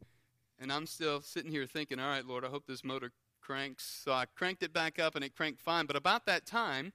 and 0.60 0.72
I'm 0.72 0.86
still 0.86 1.20
sitting 1.20 1.50
here 1.50 1.66
thinking, 1.66 1.98
all 1.98 2.08
right, 2.08 2.24
Lord, 2.24 2.44
I 2.44 2.48
hope 2.48 2.66
this 2.66 2.84
motor 2.84 3.10
cranks. 3.40 4.02
So 4.04 4.12
I 4.12 4.26
cranked 4.26 4.62
it 4.62 4.72
back 4.72 4.98
up, 4.98 5.16
and 5.16 5.24
it 5.24 5.34
cranked 5.34 5.60
fine. 5.60 5.86
But 5.86 5.96
about 5.96 6.26
that 6.26 6.46
time, 6.46 6.92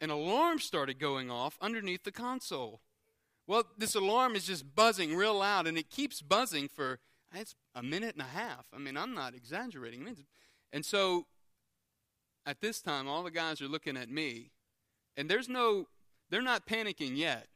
an 0.00 0.10
alarm 0.10 0.58
started 0.58 0.98
going 0.98 1.30
off 1.30 1.58
underneath 1.60 2.04
the 2.04 2.12
console. 2.12 2.80
Well, 3.46 3.64
this 3.76 3.94
alarm 3.94 4.36
is 4.36 4.46
just 4.46 4.74
buzzing 4.74 5.16
real 5.16 5.38
loud, 5.38 5.66
and 5.66 5.78
it 5.78 5.90
keeps 5.90 6.20
buzzing 6.22 6.68
for 6.68 7.00
it's 7.34 7.54
a 7.74 7.82
minute 7.82 8.14
and 8.14 8.22
a 8.22 8.38
half. 8.38 8.66
I 8.74 8.78
mean, 8.78 8.96
I'm 8.96 9.14
not 9.14 9.34
exaggerating. 9.34 10.16
And 10.72 10.84
so 10.84 11.26
at 12.46 12.60
this 12.60 12.80
time, 12.80 13.08
all 13.08 13.22
the 13.22 13.30
guys 13.30 13.60
are 13.60 13.68
looking 13.68 13.96
at 13.96 14.08
me, 14.08 14.50
and 15.16 15.28
there's 15.28 15.48
no, 15.48 15.88
they're 16.30 16.42
not 16.42 16.66
panicking 16.66 17.16
yet, 17.16 17.48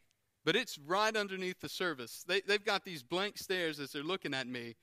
but 0.45 0.57
it's 0.57 0.79
right 0.79 1.15
underneath 1.17 1.61
the 1.61 1.69
service. 1.69 2.25
They, 2.27 2.41
they've 2.41 2.65
got 2.65 2.85
these 2.85 3.03
blank 3.03 3.39
stares 3.39 3.81
as 3.81 3.93
they're 3.93 4.03
looking 4.03 4.35
at 4.35 4.47
me. 4.47 4.77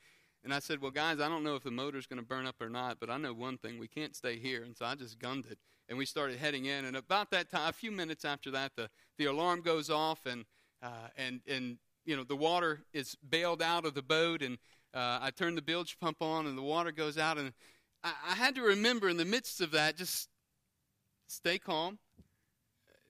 And 0.44 0.54
I 0.54 0.60
said, 0.60 0.82
Well, 0.82 0.92
guys, 0.92 1.20
I 1.20 1.28
don't 1.28 1.44
know 1.44 1.56
if 1.56 1.64
the 1.64 1.72
motor's 1.72 2.08
going 2.08 2.22
to 2.22 2.26
burn 2.26 2.48
up 2.48 2.62
or 2.62 2.70
not, 2.70 2.98
but 3.00 3.10
I 3.10 3.18
know 3.18 3.34
one 3.34 3.58
thing 3.58 3.78
we 3.78 3.90
can't 3.90 4.16
stay 4.16 4.38
here. 4.38 4.64
And 4.64 4.76
so 4.76 4.86
I 4.86 4.96
just 4.96 5.20
gunned 5.20 5.46
it. 5.50 5.60
And 5.90 5.98
we 5.98 6.06
started 6.06 6.38
heading 6.38 6.66
in. 6.66 6.86
And 6.86 6.96
about 6.96 7.32
that 7.32 7.50
time, 7.50 7.68
a 7.68 7.74
few 7.74 7.92
minutes 7.92 8.24
after 8.24 8.52
that, 8.52 8.72
the, 8.78 8.90
the 9.18 9.26
alarm 9.26 9.62
goes 9.62 9.90
off, 9.90 10.26
and, 10.26 10.46
uh, 10.82 11.10
and, 11.18 11.42
and 11.48 11.78
you 12.06 12.16
know, 12.16 12.24
the 12.24 12.36
water 12.36 12.84
is 12.94 13.18
bailed 13.28 13.62
out 13.62 13.86
of 13.86 13.96
the 13.96 14.02
boat. 14.02 14.42
And 14.42 14.58
uh, 14.94 15.20
I 15.22 15.32
turn 15.32 15.56
the 15.56 15.62
bilge 15.62 15.98
pump 16.00 16.22
on, 16.22 16.46
and 16.46 16.58
the 16.58 16.62
water 16.62 16.92
goes 16.92 17.18
out. 17.18 17.38
And 17.38 17.52
I, 18.04 18.14
I 18.30 18.36
had 18.36 18.56
to 18.56 18.62
remember 18.62 19.10
in 19.10 19.18
the 19.18 19.26
midst 19.26 19.60
of 19.60 19.72
that, 19.72 19.98
just 19.98 20.30
stay 21.28 21.58
calm. 21.58 22.00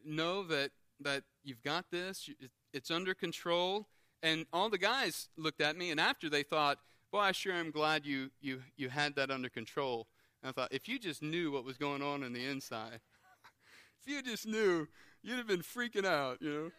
Know 0.03 0.43
that, 0.43 0.71
that 1.01 1.23
you've 1.43 1.61
got 1.61 1.85
this, 1.91 2.29
it's 2.73 2.89
under 2.89 3.13
control. 3.13 3.87
And 4.23 4.45
all 4.51 4.69
the 4.69 4.77
guys 4.77 5.29
looked 5.37 5.61
at 5.61 5.77
me, 5.77 5.91
and 5.91 5.99
after 5.99 6.29
they 6.29 6.43
thought, 6.43 6.79
Boy, 7.11 7.19
I 7.19 7.31
sure 7.31 7.53
am 7.53 7.71
glad 7.71 8.05
you, 8.05 8.29
you, 8.39 8.61
you 8.77 8.89
had 8.89 9.15
that 9.15 9.31
under 9.31 9.49
control. 9.49 10.07
And 10.41 10.49
I 10.49 10.51
thought, 10.51 10.73
if 10.73 10.87
you 10.87 10.99
just 10.99 11.21
knew 11.21 11.51
what 11.51 11.65
was 11.65 11.77
going 11.77 12.01
on 12.01 12.23
in 12.23 12.33
the 12.33 12.45
inside, 12.45 12.99
if 14.01 14.07
you 14.07 14.21
just 14.21 14.47
knew, 14.47 14.87
you'd 15.21 15.37
have 15.37 15.47
been 15.47 15.61
freaking 15.61 16.05
out, 16.05 16.41
you 16.41 16.49
know. 16.49 16.71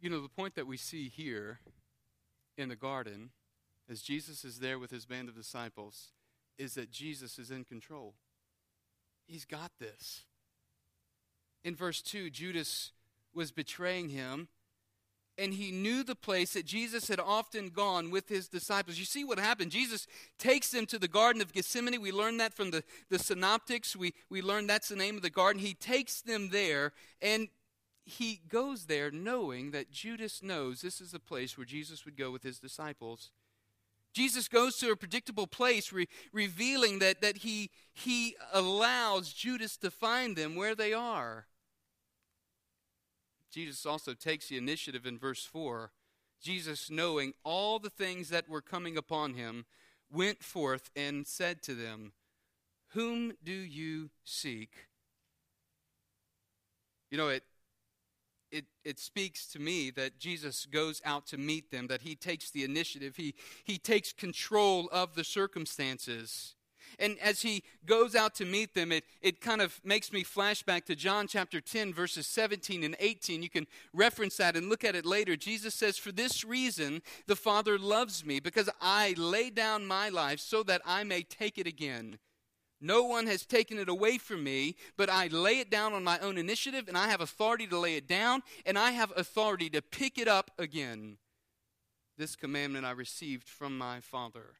You 0.00 0.10
know, 0.10 0.22
the 0.22 0.28
point 0.28 0.54
that 0.54 0.66
we 0.66 0.76
see 0.76 1.08
here 1.08 1.58
in 2.56 2.68
the 2.68 2.76
garden, 2.76 3.30
as 3.90 4.00
Jesus 4.00 4.44
is 4.44 4.60
there 4.60 4.78
with 4.78 4.92
his 4.92 5.06
band 5.06 5.28
of 5.28 5.34
disciples, 5.34 6.12
is 6.56 6.74
that 6.74 6.90
Jesus 6.90 7.38
is 7.38 7.50
in 7.50 7.64
control. 7.64 8.14
He's 9.26 9.44
got 9.44 9.72
this. 9.80 10.22
In 11.64 11.74
verse 11.74 12.00
2, 12.00 12.30
Judas 12.30 12.92
was 13.34 13.50
betraying 13.50 14.10
him, 14.10 14.48
and 15.38 15.54
he 15.54 15.70
knew 15.70 16.02
the 16.02 16.16
place 16.16 16.54
that 16.54 16.66
Jesus 16.66 17.08
had 17.08 17.20
often 17.20 17.68
gone 17.68 18.10
with 18.10 18.28
his 18.28 18.48
disciples. 18.48 18.98
You 18.98 19.04
see 19.04 19.24
what 19.24 19.38
happened? 19.38 19.70
Jesus 19.70 20.06
takes 20.38 20.70
them 20.70 20.84
to 20.86 20.98
the 20.98 21.08
Garden 21.08 21.40
of 21.40 21.52
Gethsemane. 21.52 22.00
We 22.00 22.12
learned 22.12 22.40
that 22.40 22.54
from 22.54 22.72
the, 22.72 22.82
the 23.08 23.18
Synoptics. 23.18 23.94
We, 23.94 24.14
we 24.28 24.42
learned 24.42 24.68
that's 24.68 24.88
the 24.88 24.96
name 24.96 25.16
of 25.16 25.22
the 25.22 25.30
garden. 25.30 25.62
He 25.62 25.74
takes 25.74 26.20
them 26.20 26.50
there, 26.50 26.92
and 27.22 27.48
he 28.04 28.40
goes 28.48 28.86
there 28.86 29.10
knowing 29.10 29.70
that 29.70 29.90
Judas 29.92 30.42
knows 30.42 30.80
this 30.80 31.00
is 31.00 31.12
the 31.12 31.20
place 31.20 31.56
where 31.56 31.64
Jesus 31.64 32.04
would 32.04 32.16
go 32.16 32.30
with 32.30 32.42
his 32.42 32.58
disciples. 32.58 33.30
Jesus 34.14 34.48
goes 34.48 34.76
to 34.78 34.90
a 34.90 34.96
predictable 34.96 35.46
place, 35.46 35.92
re- 35.92 36.08
revealing 36.32 36.98
that, 36.98 37.20
that 37.20 37.38
he, 37.38 37.70
he 37.92 38.34
allows 38.52 39.32
Judas 39.32 39.76
to 39.76 39.90
find 39.90 40.34
them 40.34 40.56
where 40.56 40.74
they 40.74 40.92
are. 40.92 41.46
Jesus 43.58 43.84
also 43.84 44.14
takes 44.14 44.46
the 44.46 44.56
initiative 44.56 45.04
in 45.04 45.18
verse 45.18 45.44
4. 45.44 45.90
Jesus, 46.40 46.92
knowing 46.92 47.32
all 47.42 47.80
the 47.80 47.90
things 47.90 48.28
that 48.28 48.48
were 48.48 48.60
coming 48.60 48.96
upon 48.96 49.34
him, 49.34 49.66
went 50.12 50.44
forth 50.44 50.92
and 50.94 51.26
said 51.26 51.60
to 51.62 51.74
them, 51.74 52.12
Whom 52.90 53.32
do 53.42 53.50
you 53.50 54.10
seek? 54.22 54.86
You 57.10 57.18
know, 57.18 57.30
it, 57.30 57.42
it, 58.52 58.66
it 58.84 59.00
speaks 59.00 59.48
to 59.48 59.58
me 59.58 59.90
that 59.90 60.20
Jesus 60.20 60.64
goes 60.64 61.02
out 61.04 61.26
to 61.26 61.36
meet 61.36 61.72
them, 61.72 61.88
that 61.88 62.02
he 62.02 62.14
takes 62.14 62.52
the 62.52 62.62
initiative, 62.62 63.16
he, 63.16 63.34
he 63.64 63.76
takes 63.76 64.12
control 64.12 64.88
of 64.92 65.16
the 65.16 65.24
circumstances. 65.24 66.54
And 66.98 67.18
as 67.20 67.42
he 67.42 67.62
goes 67.86 68.14
out 68.14 68.34
to 68.36 68.44
meet 68.44 68.74
them, 68.74 68.92
it, 68.92 69.04
it 69.20 69.40
kind 69.40 69.60
of 69.60 69.80
makes 69.84 70.12
me 70.12 70.24
flashback 70.24 70.84
to 70.86 70.96
John 70.96 71.26
chapter 71.26 71.60
10, 71.60 71.92
verses 71.94 72.26
17 72.26 72.84
and 72.84 72.96
18. 72.98 73.42
You 73.42 73.50
can 73.50 73.66
reference 73.92 74.36
that 74.36 74.56
and 74.56 74.68
look 74.68 74.84
at 74.84 74.94
it 74.94 75.06
later. 75.06 75.36
Jesus 75.36 75.74
says, 75.74 75.98
For 75.98 76.12
this 76.12 76.44
reason 76.44 77.02
the 77.26 77.36
Father 77.36 77.78
loves 77.78 78.24
me, 78.24 78.40
because 78.40 78.68
I 78.80 79.14
lay 79.16 79.50
down 79.50 79.86
my 79.86 80.08
life 80.08 80.40
so 80.40 80.62
that 80.64 80.82
I 80.84 81.04
may 81.04 81.22
take 81.22 81.58
it 81.58 81.66
again. 81.66 82.18
No 82.80 83.02
one 83.02 83.26
has 83.26 83.44
taken 83.44 83.78
it 83.78 83.88
away 83.88 84.18
from 84.18 84.44
me, 84.44 84.76
but 84.96 85.10
I 85.10 85.26
lay 85.26 85.58
it 85.58 85.70
down 85.70 85.92
on 85.92 86.04
my 86.04 86.18
own 86.20 86.38
initiative, 86.38 86.86
and 86.86 86.96
I 86.96 87.08
have 87.08 87.20
authority 87.20 87.66
to 87.66 87.78
lay 87.78 87.96
it 87.96 88.06
down, 88.06 88.42
and 88.64 88.78
I 88.78 88.92
have 88.92 89.12
authority 89.16 89.68
to 89.70 89.82
pick 89.82 90.16
it 90.16 90.28
up 90.28 90.52
again. 90.58 91.18
This 92.16 92.36
commandment 92.36 92.86
I 92.86 92.92
received 92.92 93.48
from 93.48 93.76
my 93.76 94.00
Father. 94.00 94.54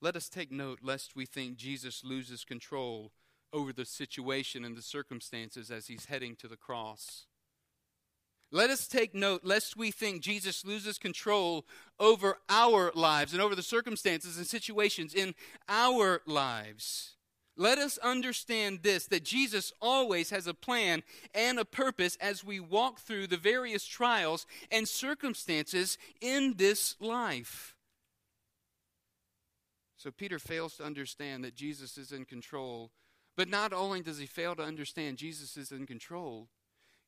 Let 0.00 0.16
us 0.16 0.28
take 0.28 0.52
note 0.52 0.80
lest 0.82 1.16
we 1.16 1.26
think 1.26 1.56
Jesus 1.56 2.02
loses 2.04 2.44
control 2.44 3.12
over 3.52 3.72
the 3.72 3.86
situation 3.86 4.64
and 4.64 4.76
the 4.76 4.82
circumstances 4.82 5.70
as 5.70 5.86
he's 5.86 6.06
heading 6.06 6.36
to 6.36 6.48
the 6.48 6.56
cross. 6.56 7.26
Let 8.52 8.70
us 8.70 8.86
take 8.86 9.14
note 9.14 9.40
lest 9.44 9.76
we 9.76 9.90
think 9.90 10.22
Jesus 10.22 10.64
loses 10.64 10.98
control 10.98 11.66
over 11.98 12.38
our 12.48 12.92
lives 12.94 13.32
and 13.32 13.42
over 13.42 13.54
the 13.54 13.62
circumstances 13.62 14.36
and 14.36 14.46
situations 14.46 15.14
in 15.14 15.34
our 15.68 16.22
lives. 16.26 17.16
Let 17.56 17.78
us 17.78 17.98
understand 17.98 18.80
this 18.82 19.06
that 19.06 19.24
Jesus 19.24 19.72
always 19.80 20.30
has 20.30 20.46
a 20.46 20.54
plan 20.54 21.02
and 21.34 21.58
a 21.58 21.64
purpose 21.64 22.16
as 22.20 22.44
we 22.44 22.60
walk 22.60 23.00
through 23.00 23.28
the 23.28 23.38
various 23.38 23.86
trials 23.86 24.46
and 24.70 24.86
circumstances 24.86 25.96
in 26.20 26.54
this 26.58 26.96
life. 27.00 27.75
So 30.06 30.12
Peter 30.12 30.38
fails 30.38 30.76
to 30.76 30.84
understand 30.84 31.42
that 31.42 31.56
Jesus 31.56 31.98
is 31.98 32.12
in 32.12 32.26
control. 32.26 32.92
But 33.36 33.48
not 33.48 33.72
only 33.72 34.02
does 34.02 34.18
he 34.18 34.26
fail 34.26 34.54
to 34.54 34.62
understand 34.62 35.16
Jesus 35.16 35.56
is 35.56 35.72
in 35.72 35.84
control, 35.84 36.46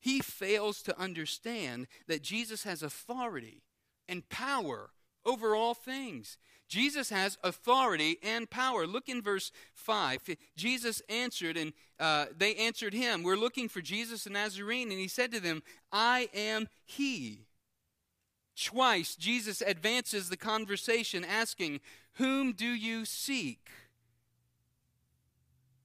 he 0.00 0.18
fails 0.18 0.82
to 0.82 1.00
understand 1.00 1.86
that 2.08 2.24
Jesus 2.24 2.64
has 2.64 2.82
authority 2.82 3.62
and 4.08 4.28
power 4.28 4.90
over 5.24 5.54
all 5.54 5.74
things. 5.74 6.38
Jesus 6.68 7.10
has 7.10 7.38
authority 7.44 8.18
and 8.20 8.50
power. 8.50 8.84
Look 8.84 9.08
in 9.08 9.22
verse 9.22 9.52
5. 9.74 10.30
Jesus 10.56 11.00
answered, 11.08 11.56
and 11.56 11.74
uh, 12.00 12.26
they 12.36 12.56
answered 12.56 12.94
him, 12.94 13.22
We're 13.22 13.36
looking 13.36 13.68
for 13.68 13.80
Jesus 13.80 14.24
the 14.24 14.30
Nazarene. 14.30 14.90
And 14.90 14.98
he 14.98 15.06
said 15.06 15.30
to 15.30 15.38
them, 15.38 15.62
I 15.92 16.30
am 16.34 16.66
he. 16.84 17.46
Twice, 18.60 19.14
Jesus 19.14 19.60
advances 19.60 20.30
the 20.30 20.36
conversation, 20.36 21.24
asking, 21.24 21.78
Whom 22.18 22.52
do 22.52 22.66
you 22.66 23.04
seek? 23.04 23.70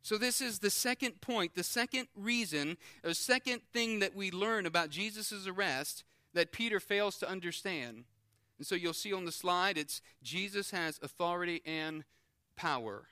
So, 0.01 0.17
this 0.17 0.41
is 0.41 0.59
the 0.59 0.69
second 0.69 1.21
point, 1.21 1.55
the 1.55 1.63
second 1.63 2.07
reason, 2.15 2.77
the 3.03 3.13
second 3.13 3.61
thing 3.71 3.99
that 3.99 4.15
we 4.15 4.31
learn 4.31 4.65
about 4.65 4.89
Jesus' 4.89 5.47
arrest 5.47 6.03
that 6.33 6.51
Peter 6.51 6.79
fails 6.79 7.17
to 7.19 7.29
understand. 7.29 8.03
And 8.57 8.67
so, 8.67 8.75
you'll 8.75 8.93
see 8.93 9.13
on 9.13 9.25
the 9.25 9.31
slide, 9.31 9.77
it's 9.77 10.01
Jesus 10.21 10.71
has 10.71 10.99
authority 11.01 11.61
and 11.65 12.03
power. 12.57 13.05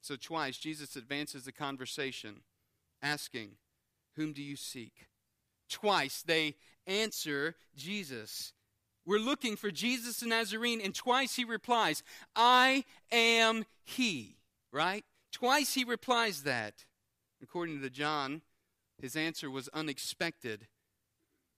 So, 0.00 0.16
twice, 0.16 0.56
Jesus 0.56 0.96
advances 0.96 1.44
the 1.44 1.52
conversation, 1.52 2.40
asking, 3.02 3.50
Whom 4.16 4.32
do 4.32 4.42
you 4.42 4.56
seek? 4.56 5.08
Twice, 5.68 6.22
they 6.22 6.56
answer 6.86 7.54
Jesus. 7.76 8.52
We're 9.04 9.18
looking 9.18 9.56
for 9.56 9.70
Jesus 9.70 10.20
the 10.20 10.26
Nazarene, 10.26 10.80
and 10.80 10.94
twice 10.94 11.34
he 11.34 11.44
replies, 11.44 12.02
I 12.36 12.84
am 13.10 13.64
he, 13.82 14.36
right? 14.72 15.04
Twice 15.32 15.74
he 15.74 15.84
replies 15.84 16.42
that. 16.42 16.84
According 17.42 17.80
to 17.82 17.90
John, 17.90 18.42
his 19.00 19.16
answer 19.16 19.50
was 19.50 19.68
unexpected. 19.74 20.68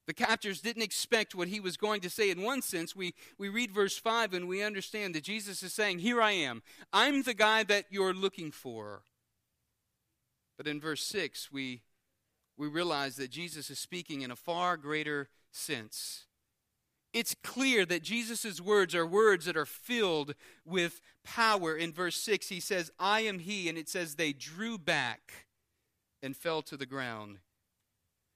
The 0.06 0.14
captors 0.14 0.60
didn't 0.60 0.82
expect 0.82 1.34
what 1.34 1.48
he 1.48 1.60
was 1.60 1.76
going 1.76 2.00
to 2.02 2.10
say. 2.10 2.30
In 2.30 2.42
one 2.42 2.62
sense, 2.62 2.96
we, 2.96 3.14
we 3.38 3.48
read 3.48 3.70
verse 3.70 3.96
5 3.98 4.32
and 4.34 4.48
we 4.48 4.62
understand 4.62 5.14
that 5.14 5.24
Jesus 5.24 5.62
is 5.62 5.72
saying, 5.72 5.98
Here 5.98 6.22
I 6.22 6.32
am. 6.32 6.62
I'm 6.92 7.22
the 7.22 7.34
guy 7.34 7.62
that 7.64 7.86
you're 7.90 8.14
looking 8.14 8.50
for. 8.50 9.02
But 10.56 10.66
in 10.66 10.80
verse 10.80 11.02
6, 11.04 11.50
we 11.50 11.82
we 12.56 12.68
realize 12.68 13.16
that 13.16 13.30
Jesus 13.30 13.70
is 13.70 13.78
speaking 13.78 14.22
in 14.22 14.30
a 14.30 14.36
far 14.36 14.76
greater 14.76 15.28
sense. 15.50 16.26
It's 17.14 17.36
clear 17.44 17.86
that 17.86 18.02
Jesus' 18.02 18.60
words 18.60 18.94
are 18.94 19.06
words 19.06 19.46
that 19.46 19.56
are 19.56 19.64
filled 19.64 20.34
with 20.66 21.00
power. 21.22 21.76
In 21.76 21.92
verse 21.92 22.16
6, 22.16 22.48
he 22.48 22.60
says, 22.60 22.90
I 22.98 23.20
am 23.20 23.38
he, 23.38 23.68
and 23.68 23.78
it 23.78 23.88
says 23.88 24.16
they 24.16 24.32
drew 24.32 24.76
back 24.76 25.46
and 26.22 26.36
fell 26.36 26.60
to 26.62 26.76
the 26.76 26.86
ground. 26.86 27.38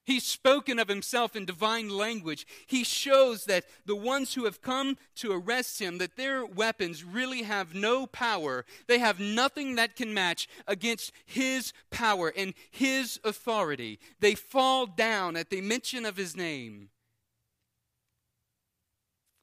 He's 0.04 0.24
spoken 0.24 0.78
of 0.78 0.88
himself 0.88 1.36
in 1.36 1.44
divine 1.44 1.90
language. 1.90 2.46
He 2.66 2.82
shows 2.82 3.44
that 3.44 3.66
the 3.84 3.96
ones 3.96 4.32
who 4.32 4.46
have 4.46 4.62
come 4.62 4.96
to 5.16 5.32
arrest 5.32 5.80
him, 5.80 5.98
that 5.98 6.16
their 6.16 6.46
weapons 6.46 7.04
really 7.04 7.42
have 7.42 7.74
no 7.74 8.06
power. 8.06 8.64
They 8.86 9.00
have 9.00 9.20
nothing 9.20 9.74
that 9.74 9.96
can 9.96 10.14
match 10.14 10.48
against 10.66 11.12
his 11.26 11.74
power 11.90 12.32
and 12.34 12.54
his 12.70 13.20
authority. 13.22 13.98
They 14.20 14.34
fall 14.34 14.86
down 14.86 15.36
at 15.36 15.50
the 15.50 15.60
mention 15.60 16.06
of 16.06 16.16
his 16.16 16.34
name. 16.34 16.88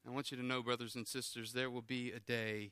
I 0.06 0.10
want 0.10 0.30
you 0.30 0.36
to 0.36 0.44
know, 0.44 0.62
brothers 0.62 0.94
and 0.94 1.06
sisters, 1.06 1.52
there 1.52 1.68
will 1.68 1.82
be 1.82 2.12
a 2.12 2.20
day 2.20 2.70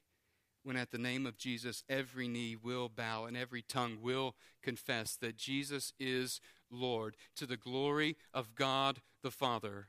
when 0.62 0.76
at 0.76 0.93
the 0.93 0.99
name 0.99 1.26
of 1.26 1.37
Jesus 1.37 1.83
every 1.88 2.29
knee 2.29 2.57
will 2.57 2.88
bow 2.88 3.25
and 3.25 3.37
every 3.37 3.61
tongue 3.61 3.99
will 4.00 4.37
confess 4.62 5.17
that 5.17 5.37
Jesus 5.37 5.93
is 5.99 6.41
Lord 6.71 7.17
to 7.37 7.45
the 7.45 7.57
glory 7.57 8.17
of 8.33 8.55
God 8.55 9.00
the 9.23 9.33
Father. 9.33 9.88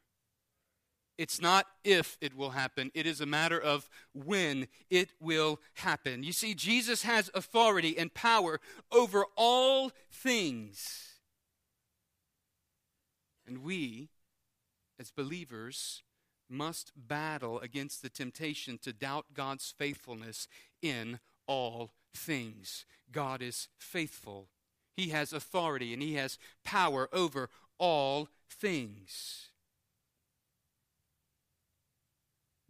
It's 1.17 1.39
not 1.39 1.67
if 1.83 2.17
it 2.19 2.35
will 2.35 2.49
happen, 2.49 2.91
it 2.93 3.05
is 3.05 3.21
a 3.21 3.25
matter 3.25 3.59
of 3.59 3.89
when 4.13 4.67
it 4.89 5.11
will 5.19 5.61
happen. 5.75 6.23
You 6.23 6.33
see, 6.33 6.55
Jesus 6.55 7.03
has 7.03 7.29
authority 7.33 7.97
and 7.97 8.13
power 8.13 8.59
over 8.91 9.25
all 9.37 9.91
things. 10.11 11.19
And 13.47 13.59
we, 13.59 14.09
as 14.99 15.11
believers, 15.11 16.03
must 16.49 16.91
battle 16.95 17.59
against 17.59 18.01
the 18.01 18.09
temptation 18.09 18.77
to 18.79 18.93
doubt 18.93 19.27
God's 19.33 19.73
faithfulness 19.77 20.47
in 20.81 21.19
all 21.47 21.91
things. 22.13 22.85
God 23.11 23.41
is 23.41 23.67
faithful, 23.77 24.49
He 24.95 25.09
has 25.09 25.33
authority, 25.33 25.93
and 25.93 26.01
He 26.01 26.15
has 26.15 26.37
power 26.63 27.09
over 27.11 27.49
all 27.77 28.29
things. 28.49 29.49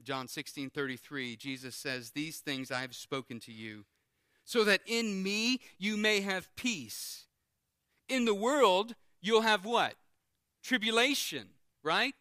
John 0.03 0.27
16 0.27 0.70
33, 0.70 1.36
Jesus 1.36 1.75
says, 1.75 2.12
These 2.12 2.38
things 2.39 2.72
I 2.72 2.82
have 2.82 2.96
spoken 2.96 3.39
to 3.41 3.51
you, 3.51 3.86
so 4.44 4.63
that 4.63 4.82
in 4.86 5.24
me 5.24 5.60
you 5.77 5.98
may 5.98 6.22
have 6.22 6.55
peace. 6.55 7.25
In 8.08 8.25
the 8.25 8.36
world, 8.36 8.94
you'll 9.20 9.41
have 9.41 9.65
what? 9.65 9.96
Tribulation, 10.63 11.48
right? 11.84 12.13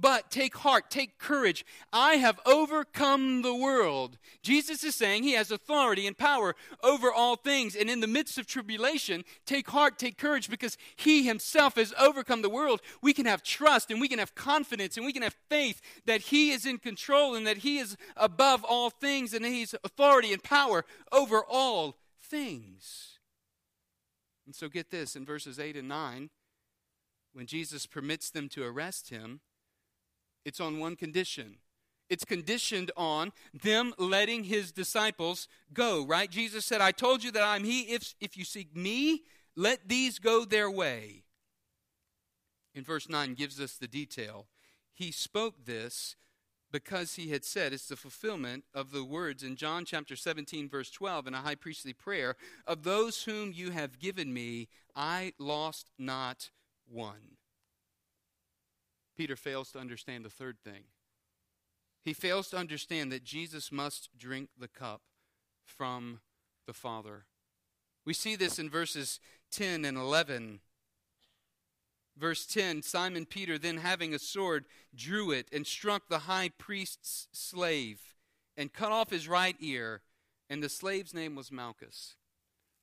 But 0.00 0.30
take 0.30 0.56
heart, 0.58 0.90
take 0.90 1.18
courage. 1.18 1.66
I 1.92 2.14
have 2.14 2.38
overcome 2.46 3.42
the 3.42 3.54
world. 3.54 4.16
Jesus 4.42 4.84
is 4.84 4.94
saying 4.94 5.24
he 5.24 5.32
has 5.32 5.50
authority 5.50 6.06
and 6.06 6.16
power 6.16 6.54
over 6.84 7.12
all 7.12 7.34
things. 7.34 7.74
And 7.74 7.90
in 7.90 8.00
the 8.00 8.06
midst 8.06 8.38
of 8.38 8.46
tribulation, 8.46 9.24
take 9.44 9.68
heart, 9.70 9.98
take 9.98 10.16
courage, 10.16 10.48
because 10.48 10.78
he 10.94 11.24
himself 11.26 11.74
has 11.74 11.92
overcome 11.98 12.42
the 12.42 12.48
world. 12.48 12.80
We 13.02 13.12
can 13.12 13.26
have 13.26 13.42
trust 13.42 13.90
and 13.90 14.00
we 14.00 14.08
can 14.08 14.20
have 14.20 14.36
confidence 14.36 14.96
and 14.96 15.04
we 15.04 15.12
can 15.12 15.22
have 15.22 15.36
faith 15.48 15.80
that 16.06 16.22
he 16.22 16.50
is 16.50 16.64
in 16.64 16.78
control 16.78 17.34
and 17.34 17.46
that 17.46 17.58
he 17.58 17.78
is 17.78 17.96
above 18.16 18.64
all 18.64 18.90
things 18.90 19.34
and 19.34 19.44
he's 19.44 19.74
authority 19.82 20.32
and 20.32 20.42
power 20.42 20.84
over 21.10 21.42
all 21.44 21.96
things. 22.20 23.18
And 24.46 24.54
so 24.54 24.68
get 24.68 24.90
this 24.90 25.16
in 25.16 25.26
verses 25.26 25.58
8 25.58 25.76
and 25.76 25.88
9, 25.88 26.30
when 27.32 27.46
Jesus 27.46 27.84
permits 27.84 28.30
them 28.30 28.48
to 28.50 28.64
arrest 28.64 29.10
him, 29.10 29.40
it's 30.48 30.60
on 30.60 30.78
one 30.78 30.96
condition. 30.96 31.58
It's 32.08 32.24
conditioned 32.24 32.90
on 32.96 33.32
them 33.52 33.92
letting 33.98 34.44
his 34.44 34.72
disciples 34.72 35.46
go, 35.74 36.06
right? 36.06 36.30
Jesus 36.30 36.64
said, 36.64 36.80
I 36.80 36.90
told 36.90 37.22
you 37.22 37.30
that 37.32 37.42
I'm 37.42 37.64
he. 37.64 37.82
If, 37.82 38.14
if 38.18 38.36
you 38.36 38.44
seek 38.44 38.74
me, 38.74 39.24
let 39.54 39.88
these 39.88 40.18
go 40.18 40.46
their 40.46 40.70
way. 40.70 41.24
In 42.74 42.82
verse 42.82 43.08
9 43.08 43.34
gives 43.34 43.60
us 43.60 43.74
the 43.74 43.88
detail. 43.88 44.46
He 44.94 45.12
spoke 45.12 45.66
this 45.66 46.16
because 46.72 47.14
he 47.14 47.30
had 47.30 47.44
said, 47.44 47.72
it's 47.72 47.88
the 47.88 47.96
fulfillment 47.96 48.64
of 48.74 48.90
the 48.90 49.04
words 49.04 49.42
in 49.42 49.56
John 49.56 49.84
chapter 49.84 50.16
17, 50.16 50.68
verse 50.68 50.90
12, 50.90 51.26
in 51.26 51.34
a 51.34 51.38
high 51.38 51.54
priestly 51.54 51.92
prayer 51.92 52.36
of 52.66 52.84
those 52.84 53.24
whom 53.24 53.52
you 53.52 53.70
have 53.70 53.98
given 53.98 54.32
me, 54.32 54.68
I 54.96 55.34
lost 55.38 55.90
not 55.98 56.50
one. 56.86 57.37
Peter 59.18 59.34
fails 59.34 59.72
to 59.72 59.80
understand 59.80 60.24
the 60.24 60.30
third 60.30 60.58
thing. 60.62 60.84
He 62.04 62.12
fails 62.12 62.48
to 62.50 62.56
understand 62.56 63.10
that 63.10 63.24
Jesus 63.24 63.72
must 63.72 64.16
drink 64.16 64.50
the 64.56 64.68
cup 64.68 65.02
from 65.66 66.20
the 66.68 66.72
Father. 66.72 67.24
We 68.06 68.14
see 68.14 68.36
this 68.36 68.60
in 68.60 68.70
verses 68.70 69.18
10 69.50 69.84
and 69.84 69.98
11. 69.98 70.60
Verse 72.16 72.46
10 72.46 72.82
Simon 72.82 73.26
Peter, 73.26 73.58
then 73.58 73.78
having 73.78 74.14
a 74.14 74.20
sword, 74.20 74.66
drew 74.94 75.32
it 75.32 75.48
and 75.52 75.66
struck 75.66 76.08
the 76.08 76.20
high 76.20 76.50
priest's 76.56 77.26
slave 77.32 78.14
and 78.56 78.72
cut 78.72 78.92
off 78.92 79.10
his 79.10 79.26
right 79.26 79.56
ear, 79.58 80.02
and 80.48 80.62
the 80.62 80.68
slave's 80.68 81.12
name 81.12 81.34
was 81.34 81.50
Malchus. 81.50 82.14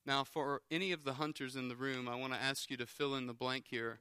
Now, 0.05 0.25
for 0.25 0.63
any 0.69 0.91
of 0.91 1.05
the 1.05 1.13
hunters 1.13 1.55
in 1.55 1.69
the 1.69 1.75
room, 1.77 2.09
I 2.09 2.15
want 2.15 2.33
to 2.33 2.41
ask 2.41 2.69
you 2.69 2.75
to 2.77 2.85
fill 2.85 3.15
in 3.15 3.25
the 3.25 3.33
blank 3.33 3.67
here. 3.69 3.99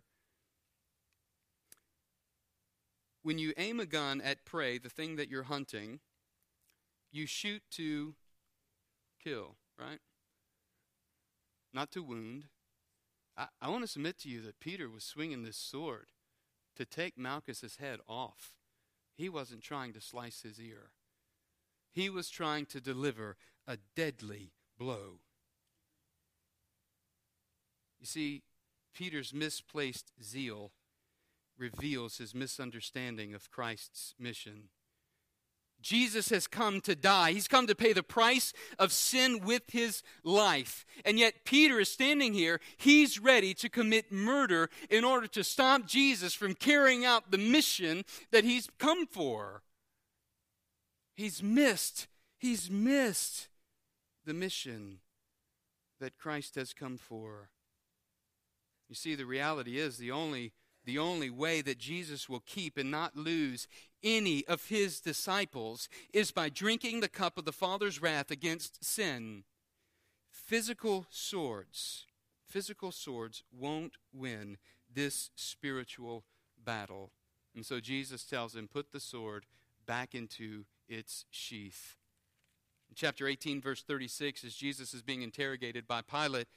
When 3.24 3.38
you 3.38 3.54
aim 3.56 3.80
a 3.80 3.86
gun 3.86 4.20
at 4.20 4.44
prey, 4.44 4.78
the 4.78 4.90
thing 4.90 5.16
that 5.16 5.30
you're 5.30 5.44
hunting, 5.44 5.98
you 7.10 7.26
shoot 7.26 7.62
to 7.72 8.14
kill, 9.22 9.56
right? 9.80 9.98
Not 11.72 11.90
to 11.92 12.02
wound. 12.02 12.44
I, 13.36 13.46
I 13.62 13.70
want 13.70 13.82
to 13.82 13.88
submit 13.88 14.18
to 14.20 14.28
you 14.28 14.42
that 14.42 14.60
Peter 14.60 14.90
was 14.90 15.04
swinging 15.04 15.42
this 15.42 15.56
sword 15.56 16.08
to 16.76 16.84
take 16.84 17.16
Malchus's 17.16 17.78
head 17.78 18.00
off. 18.06 18.52
He 19.16 19.30
wasn't 19.30 19.62
trying 19.62 19.94
to 19.94 20.02
slice 20.02 20.42
his 20.42 20.60
ear. 20.60 20.90
He 21.92 22.10
was 22.10 22.28
trying 22.28 22.66
to 22.66 22.80
deliver 22.80 23.36
a 23.66 23.78
deadly 23.96 24.52
blow. 24.78 25.20
You 27.98 28.06
see, 28.06 28.42
Peter's 28.94 29.32
misplaced 29.32 30.12
zeal 30.22 30.72
reveals 31.58 32.18
his 32.18 32.34
misunderstanding 32.34 33.34
of 33.34 33.50
Christ's 33.50 34.14
mission. 34.18 34.68
Jesus 35.84 36.30
has 36.30 36.46
come 36.46 36.80
to 36.80 36.96
die. 36.96 37.32
He's 37.32 37.46
come 37.46 37.66
to 37.66 37.74
pay 37.74 37.92
the 37.92 38.02
price 38.02 38.54
of 38.78 38.90
sin 38.90 39.40
with 39.44 39.64
his 39.70 40.02
life. 40.24 40.86
And 41.04 41.18
yet, 41.18 41.44
Peter 41.44 41.78
is 41.78 41.90
standing 41.90 42.32
here. 42.32 42.58
He's 42.78 43.20
ready 43.20 43.52
to 43.54 43.68
commit 43.68 44.10
murder 44.10 44.70
in 44.88 45.04
order 45.04 45.26
to 45.28 45.44
stop 45.44 45.86
Jesus 45.86 46.32
from 46.32 46.54
carrying 46.54 47.04
out 47.04 47.30
the 47.30 47.38
mission 47.38 48.04
that 48.32 48.44
he's 48.44 48.70
come 48.78 49.06
for. 49.06 49.62
He's 51.14 51.42
missed. 51.42 52.08
He's 52.38 52.70
missed 52.70 53.48
the 54.24 54.34
mission 54.34 55.00
that 56.00 56.16
Christ 56.16 56.54
has 56.54 56.72
come 56.72 56.96
for. 56.96 57.50
You 58.88 58.94
see, 58.94 59.14
the 59.14 59.26
reality 59.26 59.78
is 59.78 59.98
the 59.98 60.10
only 60.10 60.52
the 60.84 60.98
only 60.98 61.30
way 61.30 61.62
that 61.62 61.78
Jesus 61.78 62.28
will 62.28 62.42
keep 62.44 62.76
and 62.76 62.90
not 62.90 63.16
lose 63.16 63.66
any 64.02 64.44
of 64.46 64.68
his 64.68 65.00
disciples 65.00 65.88
is 66.12 66.30
by 66.30 66.48
drinking 66.48 67.00
the 67.00 67.08
cup 67.08 67.38
of 67.38 67.44
the 67.44 67.52
Father's 67.52 68.02
wrath 68.02 68.30
against 68.30 68.84
sin. 68.84 69.44
Physical 70.30 71.06
swords, 71.10 72.06
physical 72.46 72.92
swords 72.92 73.42
won't 73.50 73.94
win 74.12 74.58
this 74.92 75.30
spiritual 75.34 76.24
battle. 76.62 77.10
And 77.54 77.64
so 77.64 77.80
Jesus 77.80 78.24
tells 78.24 78.54
him, 78.54 78.68
put 78.68 78.92
the 78.92 79.00
sword 79.00 79.46
back 79.86 80.14
into 80.14 80.64
its 80.88 81.24
sheath. 81.30 81.96
In 82.90 82.94
chapter 82.94 83.26
18, 83.26 83.60
verse 83.60 83.82
36, 83.82 84.44
as 84.44 84.54
Jesus 84.54 84.92
is 84.92 85.02
being 85.02 85.22
interrogated 85.22 85.86
by 85.86 86.02
Pilate, 86.02 86.48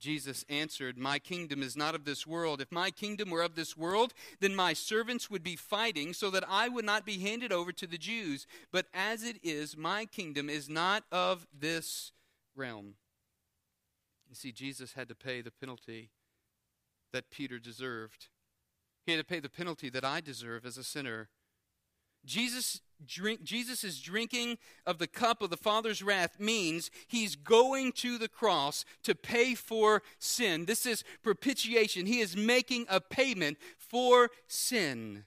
Jesus 0.00 0.44
answered, 0.48 0.96
My 0.96 1.18
kingdom 1.18 1.62
is 1.62 1.76
not 1.76 1.94
of 1.94 2.04
this 2.04 2.26
world. 2.26 2.60
If 2.60 2.72
my 2.72 2.90
kingdom 2.90 3.30
were 3.30 3.42
of 3.42 3.54
this 3.54 3.76
world, 3.76 4.14
then 4.40 4.56
my 4.56 4.72
servants 4.72 5.30
would 5.30 5.44
be 5.44 5.56
fighting 5.56 6.14
so 6.14 6.30
that 6.30 6.44
I 6.48 6.68
would 6.68 6.86
not 6.86 7.04
be 7.04 7.18
handed 7.18 7.52
over 7.52 7.70
to 7.72 7.86
the 7.86 7.98
Jews. 7.98 8.46
But 8.72 8.86
as 8.94 9.22
it 9.22 9.36
is, 9.42 9.76
my 9.76 10.06
kingdom 10.06 10.48
is 10.48 10.68
not 10.68 11.04
of 11.12 11.46
this 11.56 12.12
realm. 12.56 12.94
You 14.28 14.34
see, 14.34 14.52
Jesus 14.52 14.94
had 14.94 15.08
to 15.08 15.14
pay 15.14 15.42
the 15.42 15.50
penalty 15.50 16.10
that 17.12 17.30
Peter 17.30 17.58
deserved. 17.58 18.28
He 19.04 19.12
had 19.12 19.18
to 19.18 19.24
pay 19.24 19.40
the 19.40 19.48
penalty 19.48 19.90
that 19.90 20.04
I 20.04 20.20
deserve 20.20 20.64
as 20.64 20.78
a 20.78 20.84
sinner. 20.84 21.28
Jesus 22.24 22.80
drink 23.06 23.42
Jesus 23.42 23.84
is 23.84 24.00
drinking 24.00 24.58
of 24.86 24.98
the 24.98 25.06
cup 25.06 25.42
of 25.42 25.50
the 25.50 25.56
Father's 25.56 26.02
wrath 26.02 26.38
means 26.38 26.90
he's 27.06 27.36
going 27.36 27.92
to 27.92 28.18
the 28.18 28.28
cross 28.28 28.84
to 29.02 29.14
pay 29.14 29.54
for 29.54 30.02
sin. 30.18 30.66
This 30.66 30.86
is 30.86 31.04
propitiation. 31.22 32.06
He 32.06 32.20
is 32.20 32.36
making 32.36 32.86
a 32.88 33.00
payment 33.00 33.58
for 33.76 34.30
sin. 34.46 35.24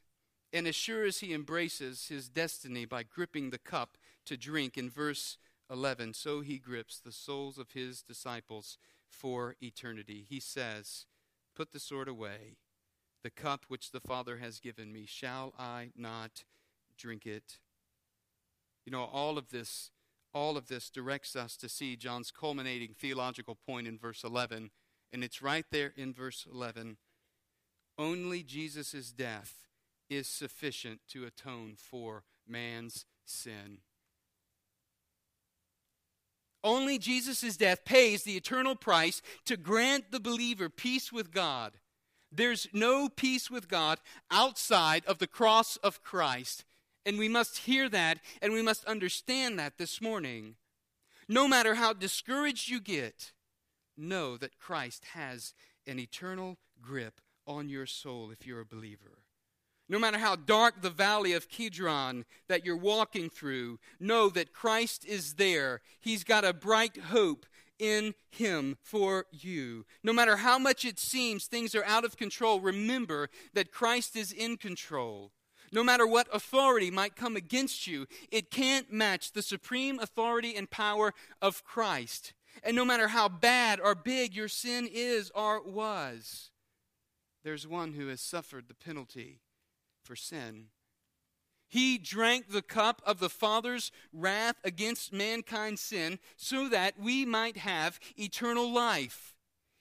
And 0.52 0.68
as 0.68 0.76
sure 0.76 1.04
as 1.04 1.20
he 1.20 1.34
embraces 1.34 2.08
his 2.08 2.30
destiny 2.30 2.86
by 2.86 3.04
gripping 3.04 3.50
the 3.50 3.58
cup 3.58 3.98
to 4.26 4.38
drink 4.38 4.78
in 4.78 4.90
verse 4.90 5.38
11, 5.70 6.14
so 6.14 6.42
he 6.42 6.60
grips 6.60 7.00
the 7.00 7.12
souls 7.12 7.58
of 7.58 7.72
his 7.72 8.04
disciples 8.04 8.78
for 9.08 9.56
eternity. 9.62 10.26
He 10.28 10.40
says, 10.40 11.06
Put 11.56 11.72
the 11.72 11.80
sword 11.80 12.08
away. 12.08 12.58
The 13.24 13.30
cup 13.30 13.66
which 13.68 13.92
the 13.92 14.02
Father 14.02 14.38
has 14.38 14.60
given 14.60 14.92
me, 14.92 15.06
shall 15.08 15.54
I 15.58 15.92
not 15.96 16.44
drink 16.98 17.26
it? 17.26 17.60
You 18.86 18.92
know, 18.92 19.04
all 19.04 19.38
of 19.38 19.50
this 19.50 19.92
all 20.34 20.58
of 20.58 20.68
this 20.68 20.90
directs 20.90 21.36
us 21.36 21.56
to 21.58 21.70
see 21.70 21.96
John's 21.96 22.32
culminating 22.32 22.96
theological 22.98 23.56
point 23.68 23.88
in 23.88 24.00
verse 24.00 24.24
11, 24.24 24.72
and 25.12 25.24
it's 25.24 25.44
right 25.44 25.66
there 25.72 25.94
in 25.96 26.12
verse 26.12 26.48
11. 26.52 26.98
Only 28.00 28.42
Jesus' 28.42 29.12
death 29.12 29.68
is 30.10 30.28
sufficient 30.28 31.02
to 31.10 31.26
atone 31.26 31.76
for 31.78 32.24
man's 32.48 33.06
sin. 33.26 33.80
Only 36.64 36.98
Jesus' 36.98 37.58
death 37.58 37.84
pays 37.86 38.24
the 38.24 38.38
eternal 38.38 38.76
price 38.76 39.22
to 39.46 39.58
grant 39.58 40.12
the 40.12 40.20
believer 40.20 40.70
peace 40.70 41.12
with 41.12 41.32
God. 41.32 41.74
There's 42.32 42.68
no 42.74 43.10
peace 43.10 43.52
with 43.52 43.68
God 43.68 44.00
outside 44.32 45.06
of 45.06 45.20
the 45.20 45.28
cross 45.28 45.78
of 45.78 46.02
Christ. 46.02 46.64
And 47.06 47.18
we 47.18 47.28
must 47.28 47.60
hear 47.60 47.90
that 47.90 48.20
and 48.42 48.54
we 48.54 48.62
must 48.62 48.86
understand 48.86 49.60
that 49.60 49.78
this 49.78 50.02
morning. 50.02 50.56
No 51.28 51.48
matter 51.48 51.76
how 51.76 51.94
discouraged 51.94 52.70
you 52.70 52.80
get, 52.80 53.32
know 53.98 54.38
that 54.38 54.60
Christ 54.60 55.06
has 55.14 55.54
an 55.88 56.00
eternal 56.00 56.58
grip 56.82 57.22
on 57.46 57.70
your 57.70 57.86
soul 57.86 58.32
if 58.32 58.46
you're 58.46 58.62
a 58.62 58.66
believer. 58.66 59.20
No 59.90 60.00
matter 60.00 60.18
how 60.18 60.36
dark 60.36 60.82
the 60.82 60.90
valley 60.90 61.34
of 61.34 61.50
Kidron 61.50 62.26
that 62.48 62.66
you're 62.66 62.78
walking 62.78 63.30
through, 63.30 63.80
know 64.00 64.30
that 64.30 64.54
Christ 64.54 65.06
is 65.06 65.36
there. 65.36 65.82
He's 66.00 66.24
got 66.24 66.46
a 66.46 66.54
bright 66.54 66.98
hope 66.98 67.46
in 67.80 68.16
Him 68.30 68.78
for 68.82 69.26
you. 69.32 69.86
No 70.02 70.14
matter 70.14 70.38
how 70.38 70.58
much 70.58 70.86
it 70.86 71.00
seems 71.00 71.46
things 71.46 71.76
are 71.76 71.84
out 71.84 72.06
of 72.06 72.18
control, 72.18 72.62
remember 72.62 73.30
that 73.54 73.72
Christ 73.72 74.16
is 74.16 74.32
in 74.32 74.58
control. 74.58 75.32
No 75.74 75.84
matter 75.84 76.06
what 76.06 76.28
authority 76.32 76.92
might 76.92 77.16
come 77.16 77.36
against 77.36 77.88
you, 77.88 78.06
it 78.32 78.52
can't 78.52 78.94
match 78.94 79.32
the 79.32 79.42
supreme 79.42 80.00
authority 80.00 80.56
and 80.56 80.70
power 80.70 81.16
of 81.42 81.64
Christ. 81.64 82.34
And 82.64 82.76
no 82.76 82.86
matter 82.86 83.08
how 83.08 83.28
bad 83.28 83.80
or 83.80 83.96
big 83.96 84.36
your 84.36 84.48
sin 84.48 84.88
is 84.90 85.32
or 85.34 85.64
was, 85.64 86.52
there's 87.44 87.68
one 87.68 87.94
who 87.94 88.08
has 88.10 88.22
suffered 88.22 88.68
the 88.68 88.76
penalty 88.76 89.42
for 90.04 90.16
sin. 90.16 90.68
He 91.68 91.98
drank 91.98 92.52
the 92.52 92.62
cup 92.62 93.02
of 93.04 93.18
the 93.18 93.30
Father's 93.30 93.92
wrath 94.14 94.58
against 94.64 95.12
mankind's 95.12 95.82
sin 95.82 96.20
so 96.38 96.70
that 96.70 97.00
we 97.00 97.26
might 97.26 97.58
have 97.58 98.00
eternal 98.16 98.72
life. 98.72 99.34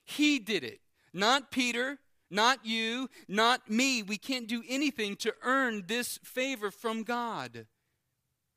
He 0.06 0.38
did 0.38 0.64
it. 0.64 0.80
Not 1.12 1.50
Peter, 1.50 1.98
not 2.32 2.64
you, 2.64 3.08
not 3.28 3.70
me. 3.70 4.02
We 4.02 4.16
can't 4.16 4.48
do 4.48 4.62
anything 4.68 5.16
to 5.16 5.34
earn 5.42 5.84
this 5.86 6.18
favor 6.24 6.70
from 6.70 7.02
God. 7.02 7.66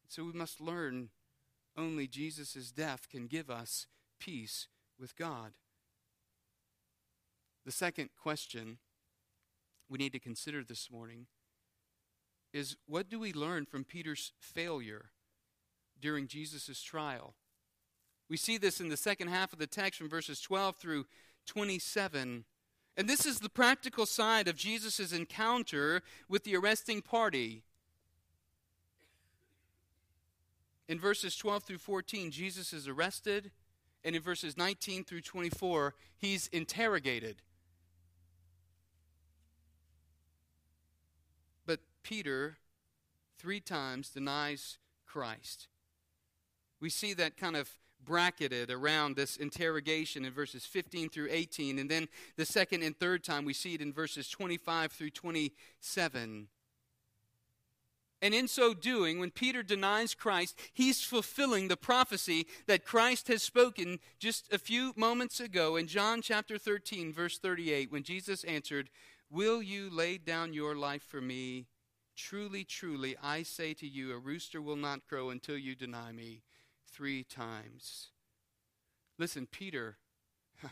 So 0.07 0.23
we 0.23 0.31
must 0.31 0.61
learn 0.61 1.09
only 1.77 2.07
Jesus' 2.07 2.71
death 2.71 3.09
can 3.09 3.27
give 3.27 3.49
us 3.49 3.87
peace 4.19 4.67
with 4.99 5.15
God. 5.15 5.51
The 7.65 7.71
second 7.71 8.11
question 8.21 8.77
we 9.89 9.97
need 9.97 10.13
to 10.13 10.19
consider 10.19 10.63
this 10.63 10.89
morning 10.89 11.27
is 12.53 12.77
what 12.87 13.09
do 13.09 13.19
we 13.19 13.33
learn 13.33 13.65
from 13.65 13.83
Peter's 13.83 14.31
failure 14.39 15.07
during 15.99 16.27
Jesus' 16.27 16.81
trial? 16.81 17.35
We 18.29 18.37
see 18.37 18.57
this 18.57 18.79
in 18.79 18.89
the 18.89 18.97
second 18.97 19.27
half 19.27 19.51
of 19.51 19.59
the 19.59 19.67
text 19.67 19.99
from 19.99 20.09
verses 20.09 20.39
12 20.41 20.77
through 20.77 21.05
27. 21.45 22.45
And 22.97 23.09
this 23.09 23.25
is 23.25 23.39
the 23.39 23.49
practical 23.49 24.05
side 24.05 24.47
of 24.47 24.55
Jesus' 24.55 25.11
encounter 25.11 26.01
with 26.29 26.43
the 26.43 26.55
arresting 26.55 27.01
party. 27.01 27.63
In 30.87 30.99
verses 30.99 31.35
12 31.35 31.63
through 31.63 31.77
14, 31.79 32.31
Jesus 32.31 32.71
is 32.71 32.87
arrested, 32.87 33.51
and 34.03 34.15
in 34.15 34.21
verses 34.21 34.55
19 34.55 35.03
through 35.03 35.21
24, 35.21 35.95
he's 36.15 36.47
interrogated. 36.47 37.41
But 41.65 41.79
Peter, 42.03 42.57
three 43.37 43.59
times, 43.59 44.09
denies 44.09 44.77
Christ. 45.05 45.67
We 46.79 46.89
see 46.89 47.13
that 47.15 47.35
kind 47.35 47.55
of 47.55 47.71
bracketed 48.05 48.71
around 48.71 49.15
this 49.15 49.37
interrogation 49.37 50.25
in 50.25 50.31
verses 50.31 50.65
15 50.65 51.09
through 51.09 51.29
18. 51.31 51.79
And 51.79 51.89
then 51.89 52.07
the 52.37 52.45
second 52.45 52.83
and 52.83 52.97
third 52.97 53.23
time, 53.23 53.45
we 53.45 53.53
see 53.53 53.73
it 53.73 53.81
in 53.81 53.91
verses 53.91 54.29
25 54.29 54.91
through 54.91 55.09
27. 55.11 56.47
And 58.21 58.33
in 58.33 58.47
so 58.47 58.73
doing, 58.73 59.19
when 59.19 59.29
Peter 59.29 59.61
denies 59.61 60.15
Christ, 60.15 60.57
he's 60.73 61.03
fulfilling 61.03 61.67
the 61.67 61.77
prophecy 61.77 62.47
that 62.65 62.85
Christ 62.85 63.27
has 63.27 63.43
spoken 63.43 63.99
just 64.19 64.51
a 64.51 64.57
few 64.57 64.93
moments 64.95 65.39
ago 65.39 65.75
in 65.75 65.87
John 65.87 66.21
chapter 66.21 66.57
13, 66.57 67.13
verse 67.13 67.37
38, 67.37 67.91
when 67.91 68.03
Jesus 68.03 68.43
answered, 68.45 68.89
Will 69.29 69.61
you 69.61 69.89
lay 69.91 70.17
down 70.17 70.53
your 70.53 70.75
life 70.75 71.03
for 71.03 71.21
me? 71.21 71.67
Truly, 72.15 72.63
truly, 72.63 73.15
I 73.21 73.43
say 73.43 73.73
to 73.75 73.87
you, 73.87 74.13
a 74.13 74.17
rooster 74.17 74.61
will 74.61 74.77
not 74.77 75.05
crow 75.07 75.29
until 75.29 75.57
you 75.57 75.75
deny 75.75 76.11
me 76.11 76.41
three 76.95 77.23
times. 77.23 78.09
Listen, 79.17 79.47
Peter, 79.49 79.97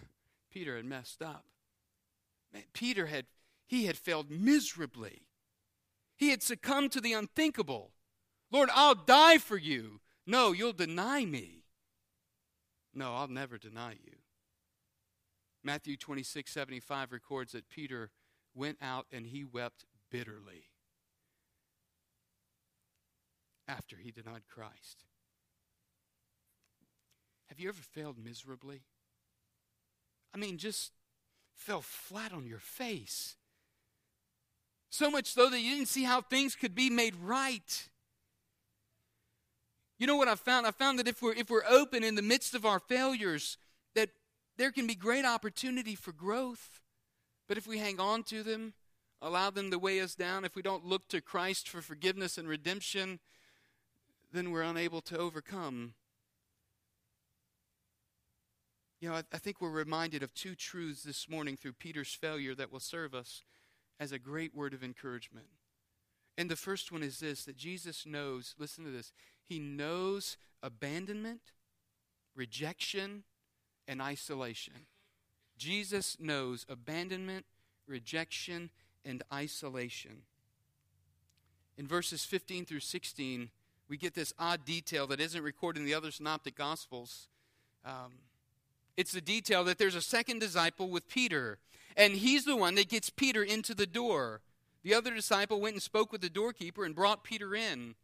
Peter 0.51 0.75
had 0.75 0.85
messed 0.85 1.21
up. 1.21 1.45
Peter 2.73 3.07
had 3.07 3.25
he 3.65 3.85
had 3.85 3.97
failed 3.97 4.29
miserably. 4.29 5.23
He 6.15 6.29
had 6.29 6.43
succumbed 6.43 6.91
to 6.91 7.01
the 7.01 7.13
unthinkable. 7.13 7.91
Lord, 8.51 8.69
I'll 8.73 8.95
die 8.95 9.39
for 9.39 9.57
you. 9.57 9.99
No, 10.27 10.51
you'll 10.51 10.73
deny 10.73 11.25
me. 11.25 11.63
No, 12.93 13.15
I'll 13.15 13.27
never 13.27 13.57
deny 13.57 13.93
you. 13.93 14.17
Matthew 15.63 15.97
26, 15.97 16.51
75 16.51 17.11
records 17.11 17.53
that 17.53 17.69
Peter 17.69 18.11
went 18.53 18.77
out 18.81 19.07
and 19.11 19.25
he 19.25 19.43
wept 19.43 19.85
bitterly 20.11 20.65
after 23.67 23.95
he 23.97 24.11
denied 24.11 24.43
Christ. 24.47 25.05
Have 27.53 27.59
you 27.59 27.69
ever 27.69 27.83
failed 27.83 28.17
miserably? 28.17 28.81
I 30.33 30.39
mean, 30.39 30.57
just 30.57 30.91
fell 31.53 31.83
flat 31.83 32.33
on 32.33 32.47
your 32.47 32.57
face. 32.57 33.35
So 34.89 35.11
much 35.11 35.27
so 35.27 35.51
that 35.51 35.59
you 35.59 35.75
didn't 35.75 35.87
see 35.87 36.03
how 36.03 36.21
things 36.21 36.55
could 36.55 36.73
be 36.73 36.89
made 36.89 37.15
right. 37.15 37.89
You 39.99 40.07
know 40.07 40.15
what 40.15 40.27
I 40.27 40.33
found? 40.33 40.65
I 40.65 40.71
found 40.71 40.97
that 40.97 41.07
if 41.07 41.21
we're 41.21 41.35
if 41.35 41.51
we're 41.51 41.63
open 41.69 42.03
in 42.03 42.15
the 42.15 42.23
midst 42.23 42.55
of 42.55 42.65
our 42.65 42.79
failures, 42.79 43.59
that 43.93 44.09
there 44.57 44.71
can 44.71 44.87
be 44.87 44.95
great 44.95 45.23
opportunity 45.23 45.93
for 45.93 46.11
growth. 46.11 46.81
But 47.47 47.59
if 47.59 47.67
we 47.67 47.77
hang 47.77 47.99
on 47.99 48.23
to 48.23 48.41
them, 48.41 48.73
allow 49.21 49.51
them 49.51 49.69
to 49.69 49.77
weigh 49.77 50.01
us 50.01 50.15
down, 50.15 50.43
if 50.43 50.55
we 50.55 50.63
don't 50.63 50.87
look 50.87 51.07
to 51.09 51.21
Christ 51.21 51.69
for 51.69 51.83
forgiveness 51.83 52.39
and 52.39 52.47
redemption, 52.47 53.19
then 54.31 54.49
we're 54.49 54.63
unable 54.63 55.01
to 55.01 55.19
overcome 55.19 55.93
you 59.03 59.09
know, 59.09 59.15
I, 59.15 59.23
I 59.33 59.37
think 59.37 59.59
we're 59.59 59.69
reminded 59.69 60.23
of 60.23 60.33
two 60.33 60.55
truths 60.55 61.03
this 61.03 61.27
morning 61.27 61.57
through 61.57 61.73
Peter's 61.73 62.13
failure 62.13 62.55
that 62.55 62.71
will 62.71 62.79
serve 62.79 63.13
us 63.13 63.43
as 63.99 64.13
a 64.13 64.17
great 64.17 64.55
word 64.55 64.73
of 64.73 64.81
encouragement. 64.81 65.47
And 66.37 66.49
the 66.49 66.55
first 66.55 66.89
one 66.89 67.03
is 67.03 67.19
this 67.19 67.43
that 67.43 67.57
Jesus 67.57 68.05
knows, 68.05 68.55
listen 68.57 68.85
to 68.85 68.91
this, 68.91 69.11
he 69.43 69.59
knows 69.59 70.37
abandonment, 70.61 71.41
rejection, 72.33 73.25
and 73.89 74.01
isolation. 74.01 74.87
Jesus 75.57 76.15
knows 76.17 76.65
abandonment, 76.69 77.45
rejection, 77.85 78.69
and 79.03 79.21
isolation. 79.33 80.21
In 81.77 81.87
verses 81.87 82.23
15 82.23 82.63
through 82.63 82.79
16, 82.79 83.49
we 83.89 83.97
get 83.97 84.15
this 84.15 84.31
odd 84.39 84.63
detail 84.63 85.07
that 85.07 85.19
isn't 85.19 85.43
recorded 85.43 85.81
in 85.81 85.85
the 85.85 85.93
other 85.93 86.09
synoptic 86.09 86.55
gospels. 86.55 87.27
Um, 87.83 88.13
it's 88.95 89.11
the 89.11 89.21
detail 89.21 89.63
that 89.63 89.77
there's 89.77 89.95
a 89.95 90.01
second 90.01 90.39
disciple 90.39 90.89
with 90.89 91.07
Peter, 91.07 91.59
and 91.97 92.13
he's 92.13 92.45
the 92.45 92.55
one 92.55 92.75
that 92.75 92.89
gets 92.89 93.09
Peter 93.09 93.43
into 93.43 93.73
the 93.73 93.87
door. 93.87 94.41
The 94.83 94.93
other 94.93 95.13
disciple 95.13 95.61
went 95.61 95.75
and 95.75 95.81
spoke 95.81 96.11
with 96.11 96.21
the 96.21 96.29
doorkeeper 96.29 96.85
and 96.85 96.95
brought 96.95 97.23
Peter 97.23 97.55
in. 97.55 97.95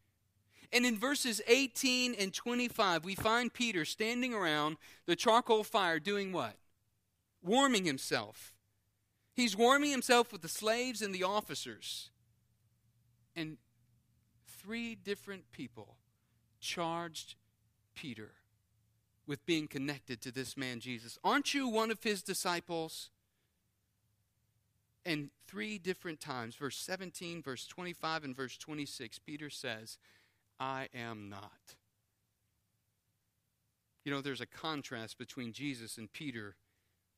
And 0.72 0.86
in 0.86 0.98
verses 0.98 1.42
18 1.48 2.14
and 2.14 2.34
25, 2.34 3.04
we 3.04 3.16
find 3.16 3.54
Peter 3.54 3.86
standing 3.86 4.34
around 4.34 4.78
the 5.06 5.16
charcoal 5.16 5.64
fire 5.64 6.00
doing 6.00 6.32
what? 6.32 6.56
Warming 7.44 7.86
himself. 7.86 8.54
He's 9.34 9.58
warming 9.58 9.92
himself 9.92 10.32
with 10.32 10.42
the 10.42 10.48
slaves 10.48 11.02
and 11.02 11.14
the 11.14 11.24
officers. 11.24 12.12
And 13.36 13.58
three 14.46 14.96
different 14.96 15.52
people 15.52 15.98
charged 16.60 17.36
Peter 17.96 18.34
with 19.30 19.46
being 19.46 19.68
connected 19.68 20.20
to 20.22 20.32
this 20.32 20.58
man 20.58 20.80
Jesus. 20.80 21.20
Aren't 21.24 21.54
you 21.54 21.70
one 21.70 21.92
of 21.92 22.02
his 22.02 22.24
disciples? 22.24 23.12
And 25.06 25.30
three 25.48 25.78
different 25.78 26.20
times, 26.20 26.56
verse 26.56 26.76
17, 26.78 27.44
verse 27.44 27.68
25, 27.68 28.24
and 28.24 28.36
verse 28.36 28.58
26, 28.58 29.20
Peter 29.20 29.52
says, 29.52 30.00
I 30.60 30.90
am 30.96 31.30
not. 31.30 31.76
You 34.04 34.12
know, 34.12 34.22
there's 34.22 34.42
a 34.42 34.48
contrast 34.48 35.20
between 35.20 35.54
Jesus 35.54 36.00
and 36.00 36.12
Peter 36.12 36.56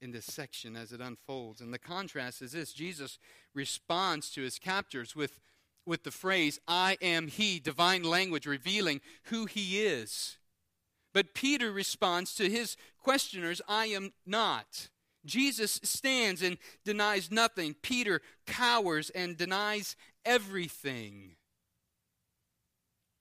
in 0.01 0.11
this 0.11 0.25
section 0.25 0.75
as 0.75 0.91
it 0.91 0.99
unfolds. 0.99 1.61
And 1.61 1.73
the 1.73 1.79
contrast 1.79 2.41
is 2.41 2.51
this 2.51 2.73
Jesus 2.73 3.19
responds 3.53 4.29
to 4.31 4.41
his 4.41 4.59
captors 4.59 5.15
with, 5.15 5.39
with 5.85 6.03
the 6.03 6.11
phrase, 6.11 6.59
I 6.67 6.97
am 7.01 7.27
he, 7.27 7.59
divine 7.59 8.03
language 8.03 8.45
revealing 8.45 8.99
who 9.25 9.45
he 9.45 9.85
is. 9.85 10.37
But 11.13 11.33
Peter 11.33 11.71
responds 11.71 12.35
to 12.35 12.49
his 12.49 12.77
questioners, 12.97 13.61
I 13.67 13.87
am 13.87 14.13
not. 14.25 14.89
Jesus 15.25 15.79
stands 15.83 16.41
and 16.41 16.57
denies 16.83 17.29
nothing. 17.29 17.75
Peter 17.81 18.21
cowers 18.47 19.09
and 19.11 19.37
denies 19.37 19.95
everything. 20.25 21.35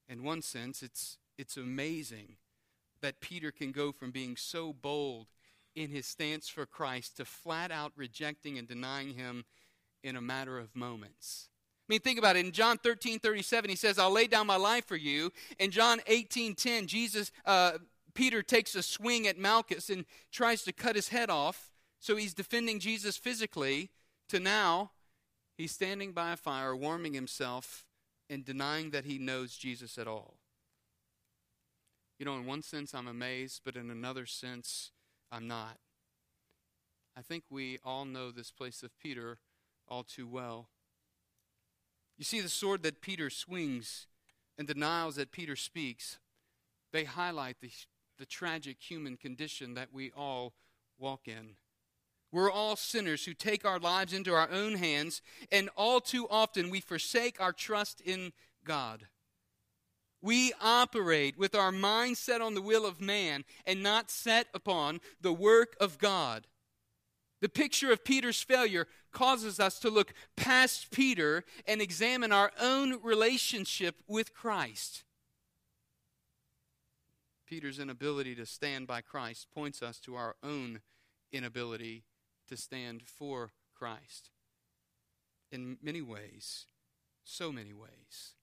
In 0.09 0.23
one 0.23 0.43
sense, 0.43 0.83
it's, 0.83 1.19
it's 1.37 1.57
amazing 1.57 2.37
that 3.03 3.21
Peter 3.21 3.51
can 3.51 3.73
go 3.73 3.93
from 3.93 4.11
being 4.11 4.37
so 4.37 4.73
bold 4.73 5.27
in 5.75 5.91
his 5.91 6.07
stance 6.07 6.49
for 6.49 6.67
Christ 6.67 7.17
to 7.17 7.25
flat 7.25 7.71
out 7.71 7.93
rejecting 7.97 8.59
and 8.59 8.67
denying 8.67 9.15
him 9.15 9.45
in 10.03 10.17
a 10.17 10.21
matter 10.21 10.59
of 10.59 10.75
moments. 10.75 11.50
I 11.91 11.93
mean, 11.93 12.01
think 12.03 12.21
about 12.21 12.37
it. 12.37 12.47
In 12.47 12.53
John 12.53 12.79
13, 12.79 13.19
37, 13.19 13.69
he 13.69 13.75
says, 13.75 13.99
I'll 13.99 14.13
lay 14.13 14.29
down 14.29 14.47
my 14.47 14.55
life 14.55 14.87
for 14.87 14.95
you. 14.95 15.33
In 15.59 15.73
John 15.73 15.99
18, 16.07 16.55
10, 16.55 16.87
Jesus, 16.87 17.33
uh, 17.45 17.79
Peter 18.15 18.45
takes 18.45 18.77
a 18.77 18.83
swing 18.85 19.27
at 19.27 19.37
Malchus 19.37 19.91
and 19.91 20.05
tries 20.31 20.63
to 20.63 20.73
cut 20.73 20.95
his 20.95 21.09
head 21.09 21.31
off. 21.31 21.73
So 21.99 22.15
he's 22.15 22.33
defending 22.33 22.79
Jesus 22.79 23.17
physically. 23.17 23.91
To 24.29 24.39
now, 24.39 24.93
he's 25.59 25.73
standing 25.73 26.13
by 26.13 26.31
a 26.31 26.37
fire, 26.37 26.77
warming 26.77 27.15
himself, 27.15 27.85
and 28.29 28.45
denying 28.45 28.91
that 28.91 29.05
he 29.05 29.19
knows 29.19 29.57
Jesus 29.57 29.99
at 29.99 30.07
all. 30.07 30.37
You 32.21 32.25
know, 32.25 32.37
in 32.37 32.47
one 32.47 32.63
sense, 32.63 32.95
I'm 32.95 33.09
amazed, 33.09 33.63
but 33.65 33.75
in 33.75 33.91
another 33.91 34.27
sense, 34.27 34.93
I'm 35.33 35.49
not. 35.49 35.79
I 37.17 37.23
think 37.23 37.43
we 37.51 37.81
all 37.85 38.05
know 38.05 38.31
this 38.31 38.53
place 38.53 38.85
of 38.85 38.97
Peter 38.97 39.39
all 39.89 40.05
too 40.05 40.29
well. 40.29 40.69
You 42.21 42.25
see, 42.25 42.43
the 42.43 42.51
sword 42.51 42.83
that 42.83 43.01
Peter 43.01 43.31
swings 43.31 44.07
and 44.59 44.69
denials 44.69 45.17
that 45.17 45.33
Peter 45.33 45.57
speaks, 45.57 46.19
they 46.93 47.05
highlight 47.05 47.57
the, 47.63 47.71
the 48.19 48.27
tragic 48.27 48.77
human 48.79 49.17
condition 49.17 49.73
that 49.73 49.89
we 49.91 50.13
all 50.15 50.53
walk 50.99 51.29
in. 51.29 51.57
We're 52.31 52.51
all 52.51 52.77
sinners 52.77 53.25
who 53.25 53.33
take 53.33 53.65
our 53.65 53.79
lives 53.79 54.13
into 54.13 54.35
our 54.35 54.51
own 54.51 54.75
hands, 54.75 55.23
and 55.51 55.71
all 55.79 55.99
too 55.99 56.27
often 56.29 56.69
we 56.69 56.83
forsake 56.83 57.41
our 57.41 57.55
trust 57.55 58.03
in 58.03 58.35
God. 58.67 59.07
We 60.21 60.53
operate 60.61 61.39
with 61.39 61.55
our 61.55 61.73
mind 61.73 62.19
set 62.19 62.43
on 62.43 62.53
the 62.53 62.61
will 62.61 62.85
of 62.85 63.01
man 63.01 63.47
and 63.65 63.83
not 63.83 64.11
set 64.11 64.49
upon 64.53 65.01
the 65.23 65.33
work 65.33 65.75
of 65.81 65.97
God. 65.97 66.47
The 67.41 67.49
picture 67.49 67.91
of 67.91 68.05
Peter's 68.05 68.43
failure 68.43 68.87
causes 69.13 69.61
us 69.61 69.79
to 69.81 69.91
look 69.91 70.13
past 70.37 70.91
Peter 70.91 71.45
and 71.67 71.81
examine 71.81 72.33
our 72.33 72.53
own 72.61 73.01
relationship 73.03 73.97
with 74.07 74.35
Christ. 74.35 75.05
Peter's 77.47 77.79
inability 77.81 78.35
to 78.37 78.47
stand 78.47 78.87
by 78.87 79.01
Christ 79.01 79.49
points 79.53 79.83
us 79.83 79.99
to 80.01 80.15
our 80.15 80.37
own 80.43 80.81
inability 81.33 82.05
to 82.49 82.57
stand 82.57 83.03
for 83.03 83.53
Christ. 83.75 84.31
In 85.51 85.77
many 85.83 86.01
ways, 86.01 86.67
so 87.25 87.51
many 87.51 87.73
ways. 87.73 88.35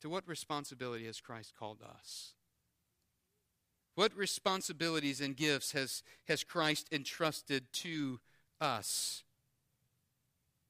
To 0.00 0.08
what 0.08 0.26
responsibility 0.26 1.06
has 1.06 1.20
Christ 1.20 1.52
called 1.56 1.78
us? 1.82 2.34
What 3.94 4.16
responsibilities 4.16 5.20
and 5.20 5.36
gifts 5.36 5.72
has, 5.72 6.02
has 6.26 6.42
Christ 6.42 6.88
entrusted 6.90 7.72
to 7.74 8.18
us? 8.60 9.22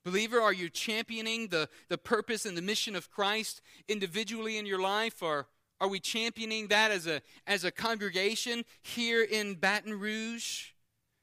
Believer, 0.05 0.41
are 0.41 0.53
you 0.53 0.71
championing 0.71 1.49
the, 1.49 1.69
the 1.89 1.99
purpose 1.99 2.47
and 2.47 2.57
the 2.57 2.63
mission 2.63 2.97
of 2.97 3.11
Christ 3.11 3.61
individually 3.89 4.57
in 4.57 4.65
your 4.65 4.81
life? 4.81 5.23
Or 5.23 5.47
are 5.81 5.89
we 5.89 6.01
championing 6.01 6.69
that 6.69 6.91
as 6.91 7.07
a, 7.07 7.21
as 7.47 7.65
a 7.65 7.71
congregation 7.71 8.65
here 8.83 9.23
in 9.23 9.55
Baton 9.55 9.99
Rouge? 9.99 10.69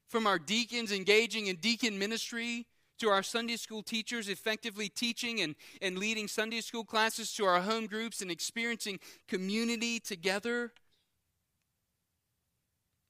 From 0.10 0.26
our 0.26 0.40
deacons 0.40 0.92
engaging 0.92 1.48
in 1.48 1.58
deacon 1.58 2.00
ministry 2.00 2.66
to 3.00 3.10
our 3.10 3.24
Sunday 3.24 3.58
school 3.58 3.84
teachers 3.84 4.30
effectively 4.30 4.90
teaching 4.90 5.42
and, 5.42 5.56
and 5.82 5.98
leading 5.98 6.28
Sunday 6.28 6.62
school 6.62 6.84
classes, 6.84 7.34
to 7.34 7.46
our 7.46 7.62
home 7.62 7.88
groups 7.88 8.22
and 8.22 8.32
experiencing 8.32 9.00
community 9.28 10.00
together. 10.00 10.72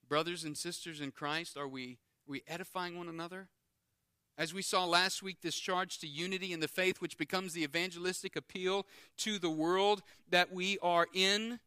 Brothers 0.10 0.44
and 0.44 0.58
sisters 0.58 1.02
in 1.02 1.12
Christ, 1.12 1.58
are 1.58 1.68
we, 1.68 2.00
we 2.28 2.44
edifying 2.48 2.98
one 2.98 3.08
another? 3.10 3.48
As 4.38 4.54
we 4.54 4.62
saw 4.62 4.86
last 4.86 5.24
week, 5.24 5.38
this 5.42 5.56
charge 5.56 5.98
to 6.00 6.08
unity 6.08 6.54
in 6.54 6.60
the 6.60 6.68
faith, 6.68 7.02
which 7.02 7.18
becomes 7.18 7.54
the 7.54 7.64
evangelistic 7.64 8.36
appeal 8.36 8.86
to 9.18 9.40
the 9.40 9.50
world 9.50 10.04
that 10.30 10.54
we 10.54 10.78
are 10.84 11.08
in. 11.14 11.60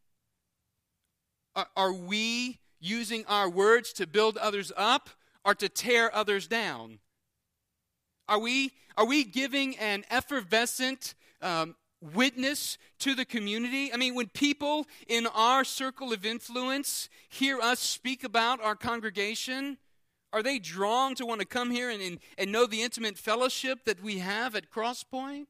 Are, 1.53 1.67
are 1.75 1.93
we 1.93 2.59
using 2.79 3.25
our 3.27 3.49
words 3.49 3.91
to 3.93 4.07
build 4.07 4.37
others 4.37 4.71
up 4.77 5.09
or 5.43 5.53
to 5.55 5.67
tear 5.67 6.15
others 6.15 6.47
down? 6.47 6.99
Are 8.29 8.39
we, 8.39 8.71
are 8.95 9.05
we 9.05 9.25
giving 9.25 9.75
an 9.77 10.05
effervescent 10.09 11.15
um, 11.41 11.75
witness 11.99 12.77
to 12.99 13.15
the 13.15 13.25
community? 13.25 13.91
I 13.93 13.97
mean, 13.97 14.15
when 14.15 14.29
people 14.29 14.87
in 15.07 15.27
our 15.27 15.65
circle 15.65 16.13
of 16.13 16.25
influence 16.25 17.09
hear 17.27 17.59
us 17.59 17.79
speak 17.79 18.23
about 18.23 18.61
our 18.61 18.75
congregation, 18.75 19.77
are 20.33 20.43
they 20.43 20.59
drawn 20.59 21.15
to 21.15 21.25
want 21.25 21.41
to 21.41 21.47
come 21.47 21.71
here 21.71 21.89
and, 21.89 22.01
and, 22.01 22.19
and 22.37 22.51
know 22.51 22.65
the 22.65 22.81
intimate 22.81 23.17
fellowship 23.17 23.85
that 23.85 24.01
we 24.01 24.19
have 24.19 24.55
at 24.55 24.69
Crosspoint? 24.69 25.47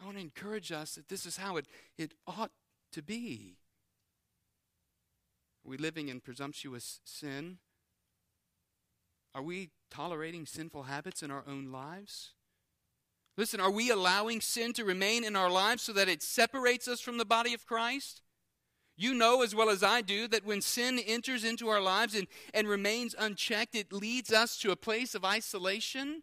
I 0.00 0.04
want 0.04 0.16
to 0.16 0.22
encourage 0.22 0.72
us 0.72 0.96
that 0.96 1.08
this 1.08 1.24
is 1.24 1.38
how 1.38 1.56
it, 1.56 1.66
it 1.96 2.12
ought 2.26 2.52
to 2.92 3.02
be. 3.02 3.56
Are 5.64 5.70
we 5.70 5.78
living 5.78 6.08
in 6.08 6.20
presumptuous 6.20 7.00
sin? 7.04 7.58
Are 9.34 9.42
we 9.42 9.70
tolerating 9.90 10.46
sinful 10.46 10.84
habits 10.84 11.22
in 11.22 11.30
our 11.30 11.44
own 11.46 11.72
lives? 11.72 12.32
Listen, 13.36 13.60
are 13.60 13.70
we 13.70 13.90
allowing 13.90 14.40
sin 14.40 14.72
to 14.74 14.84
remain 14.84 15.24
in 15.24 15.36
our 15.36 15.50
lives 15.50 15.82
so 15.82 15.92
that 15.92 16.08
it 16.08 16.22
separates 16.22 16.88
us 16.88 17.00
from 17.00 17.18
the 17.18 17.24
body 17.24 17.52
of 17.52 17.66
Christ? 17.66 18.22
You 18.96 19.12
know 19.14 19.42
as 19.42 19.54
well 19.54 19.68
as 19.68 19.82
I 19.82 20.00
do 20.00 20.26
that 20.28 20.46
when 20.46 20.62
sin 20.62 20.98
enters 20.98 21.44
into 21.44 21.68
our 21.68 21.80
lives 21.80 22.14
and, 22.14 22.26
and 22.54 22.66
remains 22.66 23.14
unchecked, 23.18 23.74
it 23.74 23.92
leads 23.92 24.32
us 24.32 24.56
to 24.58 24.70
a 24.70 24.76
place 24.76 25.14
of 25.14 25.24
isolation 25.24 26.22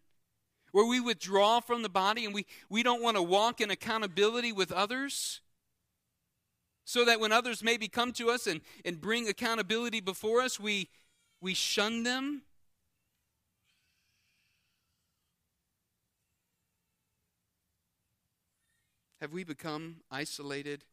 where 0.72 0.88
we 0.88 1.00
withdraw 1.00 1.60
from 1.60 1.84
the 1.84 1.90
body 1.90 2.26
and 2.26 2.34
we, 2.34 2.48
we 2.70 2.82
don't 2.82 3.04
want 3.04 3.16
to 3.16 3.22
walk 3.22 3.62
in 3.62 3.70
accountability 3.70 4.52
with 4.52 4.72
others. 4.72 5.42
So 6.86 7.06
that 7.06 7.20
when 7.20 7.32
others 7.32 7.64
maybe 7.64 7.88
come 7.88 8.12
to 8.14 8.30
us 8.30 8.48
and, 8.48 8.60
and 8.84 9.00
bring 9.00 9.30
accountability 9.30 10.02
before 10.02 10.42
us, 10.42 10.60
we, 10.60 10.90
we 11.40 11.54
shun 11.54 12.04
them 12.04 12.42
Have 19.24 19.32
we 19.32 19.46
become 19.46 20.02
isolated 20.12 20.84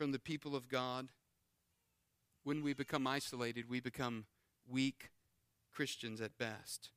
from 0.00 0.12
the 0.12 0.18
people 0.18 0.56
of 0.56 0.66
God? 0.66 1.08
When 2.42 2.62
we 2.62 2.72
become 2.72 3.06
isolated, 3.06 3.68
we 3.68 3.80
become 3.80 4.24
weak 4.66 5.10
Christians 5.70 6.22
at 6.22 6.38
best. 6.38 6.88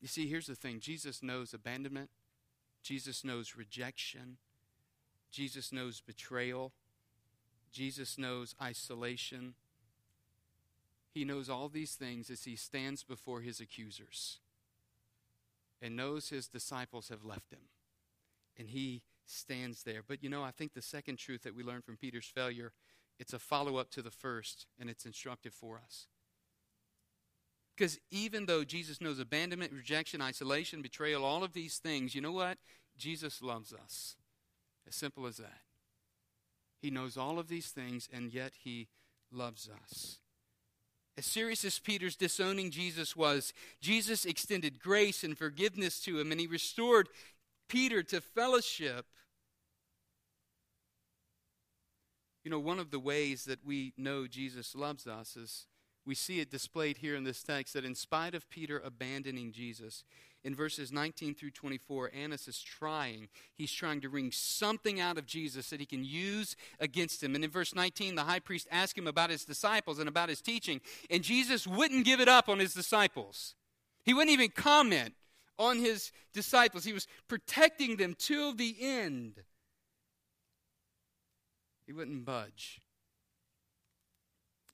You 0.00 0.08
see, 0.08 0.26
here's 0.26 0.46
the 0.46 0.54
thing 0.54 0.80
Jesus 0.80 1.22
knows 1.22 1.52
abandonment, 1.52 2.08
Jesus 2.82 3.24
knows 3.24 3.56
rejection, 3.58 4.38
Jesus 5.30 5.70
knows 5.70 6.00
betrayal, 6.00 6.72
Jesus 7.72 8.16
knows 8.16 8.54
isolation. 8.62 9.52
He 11.12 11.26
knows 11.26 11.50
all 11.50 11.68
these 11.68 11.94
things 11.94 12.30
as 12.30 12.44
he 12.44 12.56
stands 12.56 13.02
before 13.02 13.42
his 13.42 13.60
accusers 13.60 14.38
and 15.82 15.94
knows 15.94 16.30
his 16.30 16.48
disciples 16.48 17.10
have 17.10 17.24
left 17.24 17.52
him 17.52 17.68
and 18.56 18.70
he 18.70 19.02
stands 19.30 19.82
there. 19.82 20.00
But 20.06 20.22
you 20.22 20.28
know, 20.28 20.42
I 20.42 20.50
think 20.50 20.74
the 20.74 20.82
second 20.82 21.18
truth 21.18 21.42
that 21.42 21.54
we 21.54 21.62
learn 21.62 21.82
from 21.82 21.96
Peter's 21.96 22.30
failure, 22.32 22.72
it's 23.18 23.32
a 23.32 23.38
follow 23.38 23.76
up 23.76 23.90
to 23.90 24.02
the 24.02 24.10
first, 24.10 24.66
and 24.78 24.88
it's 24.88 25.06
instructive 25.06 25.52
for 25.52 25.80
us. 25.84 26.06
Because 27.76 27.98
even 28.10 28.46
though 28.46 28.64
Jesus 28.64 29.00
knows 29.00 29.20
abandonment, 29.20 29.72
rejection, 29.72 30.20
isolation, 30.20 30.82
betrayal, 30.82 31.24
all 31.24 31.44
of 31.44 31.52
these 31.52 31.78
things, 31.78 32.14
you 32.14 32.20
know 32.20 32.32
what? 32.32 32.58
Jesus 32.96 33.40
loves 33.40 33.72
us. 33.72 34.16
As 34.86 34.96
simple 34.96 35.26
as 35.26 35.36
that. 35.36 35.60
He 36.80 36.90
knows 36.90 37.16
all 37.16 37.38
of 37.38 37.48
these 37.48 37.68
things, 37.68 38.08
and 38.12 38.32
yet 38.32 38.52
he 38.64 38.88
loves 39.30 39.68
us. 39.84 40.18
As 41.16 41.26
serious 41.26 41.64
as 41.64 41.78
Peter's 41.78 42.16
disowning 42.16 42.70
Jesus 42.70 43.16
was, 43.16 43.52
Jesus 43.80 44.24
extended 44.24 44.80
grace 44.80 45.24
and 45.24 45.36
forgiveness 45.36 46.00
to 46.00 46.18
him, 46.18 46.30
and 46.30 46.40
he 46.40 46.46
restored 46.46 47.08
Peter 47.68 48.02
to 48.04 48.20
fellowship. 48.20 49.06
You 52.44 52.50
know, 52.50 52.58
one 52.58 52.78
of 52.78 52.90
the 52.90 52.98
ways 52.98 53.44
that 53.44 53.64
we 53.64 53.92
know 53.96 54.26
Jesus 54.26 54.74
loves 54.74 55.06
us 55.06 55.36
is 55.36 55.66
we 56.06 56.14
see 56.14 56.40
it 56.40 56.50
displayed 56.50 56.98
here 56.98 57.14
in 57.14 57.24
this 57.24 57.42
text 57.42 57.74
that 57.74 57.84
in 57.84 57.94
spite 57.94 58.34
of 58.34 58.48
Peter 58.48 58.78
abandoning 58.78 59.52
Jesus, 59.52 60.04
in 60.44 60.54
verses 60.54 60.90
19 60.90 61.34
through 61.34 61.50
24, 61.50 62.10
Annas 62.14 62.48
is 62.48 62.62
trying. 62.62 63.28
He's 63.54 63.72
trying 63.72 64.00
to 64.00 64.08
wring 64.08 64.30
something 64.32 65.00
out 65.00 65.18
of 65.18 65.26
Jesus 65.26 65.68
that 65.68 65.80
he 65.80 65.86
can 65.86 66.04
use 66.04 66.56
against 66.80 67.22
him. 67.22 67.34
And 67.34 67.44
in 67.44 67.50
verse 67.50 67.74
19, 67.74 68.14
the 68.14 68.24
high 68.24 68.38
priest 68.38 68.68
asked 68.70 68.96
him 68.96 69.06
about 69.06 69.30
his 69.30 69.44
disciples 69.44 69.98
and 69.98 70.08
about 70.08 70.30
his 70.30 70.40
teaching, 70.40 70.80
and 71.10 71.22
Jesus 71.22 71.66
wouldn't 71.66 72.06
give 72.06 72.20
it 72.20 72.28
up 72.28 72.48
on 72.48 72.60
his 72.60 72.72
disciples. 72.72 73.54
He 74.04 74.14
wouldn't 74.14 74.32
even 74.32 74.50
comment 74.50 75.14
on 75.58 75.78
his 75.78 76.12
disciples. 76.32 76.84
He 76.84 76.92
was 76.92 77.06
protecting 77.28 77.96
them 77.96 78.14
till 78.16 78.54
the 78.54 78.76
end. 78.80 79.42
He 81.86 81.92
wouldn't 81.92 82.24
budge. 82.24 82.80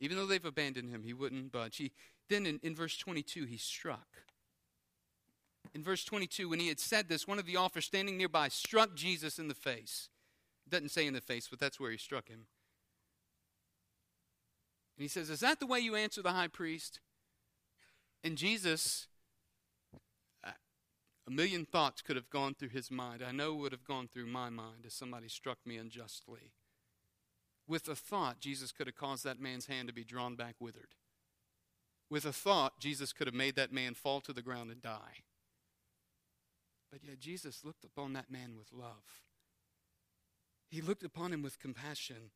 Even 0.01 0.17
though 0.17 0.27
they've 0.27 0.45
abandoned 0.45 0.91
him, 0.91 1.03
he 1.03 1.13
wouldn't 1.13 1.53
budge. 1.53 1.77
He, 1.77 1.93
then 2.29 2.47
in, 2.47 2.61
in 2.63 2.75
verse 2.75 2.97
22, 2.97 3.45
he 3.45 3.57
struck. 3.57 4.25
In 5.75 5.83
verse 5.83 6.05
22, 6.05 6.49
when 6.49 6.61
he 6.61 6.69
had 6.69 6.81
said 6.81 7.09
this, 7.09 7.27
one 7.27 7.39
of 7.39 7.47
the 7.47 7.57
officers 7.57 7.87
standing 7.87 8.17
nearby 8.17 8.49
struck 8.49 8.95
Jesus 8.95 9.39
in 9.39 9.49
the 9.49 9.55
face. 9.55 10.09
Doesn't 10.69 10.91
say 10.91 11.07
in 11.07 11.15
the 11.15 11.21
face, 11.21 11.49
but 11.49 11.59
that's 11.61 11.79
where 11.79 11.91
he 11.91 11.97
struck 11.97 12.29
him. 12.29 12.47
And 14.97 15.03
he 15.03 15.09
says, 15.09 15.31
Is 15.31 15.41
that 15.41 15.61
the 15.61 15.67
way 15.67 15.81
you 15.81 15.95
answer 15.95 16.23
the 16.23 16.33
high 16.33 16.49
priest? 16.49 17.01
And 18.23 18.37
Jesus, 18.37 19.09
a 21.27 21.31
million 21.31 21.65
thoughts 21.65 22.03
could 22.03 22.17
have 22.17 22.29
gone 22.29 22.55
through 22.55 22.69
his 22.69 22.91
mind. 22.91 23.23
I 23.27 23.33
know 23.33 23.55
would 23.55 23.73
have 23.73 23.85
gone 23.85 24.09
through 24.09 24.27
my 24.27 24.51
mind 24.51 24.85
if 24.85 24.93
somebody 24.93 25.29
struck 25.29 25.59
me 25.65 25.77
unjustly. 25.77 26.53
With 27.67 27.89
a 27.89 27.97
thought, 27.97 28.41
Jesus 28.41 28.73
could 28.73 28.87
have 28.87 28.97
caused 28.97 29.25
that 29.25 29.41
man's 29.41 29.67
hand 29.67 29.89
to 29.89 29.95
be 29.95 30.05
drawn 30.05 30.37
back 30.37 30.57
withered. 30.61 30.95
With 32.11 32.27
a 32.27 32.33
thought, 32.33 32.79
Jesus 32.79 33.15
could 33.15 33.27
have 33.27 33.35
made 33.35 33.57
that 33.57 33.73
man 33.73 33.95
fall 33.95 34.21
to 34.21 34.35
the 34.35 34.43
ground 34.43 34.71
and 34.71 34.83
die. 34.83 35.23
But 36.93 37.03
yet, 37.03 37.19
Jesus 37.19 37.65
looked 37.65 37.85
upon 37.85 38.13
that 38.13 38.31
man 38.31 38.55
with 38.57 38.73
love. 38.73 39.23
He 40.69 40.83
looked 40.83 41.05
upon 41.05 41.33
him 41.33 41.43
with 41.43 41.59
compassion. 41.59 42.31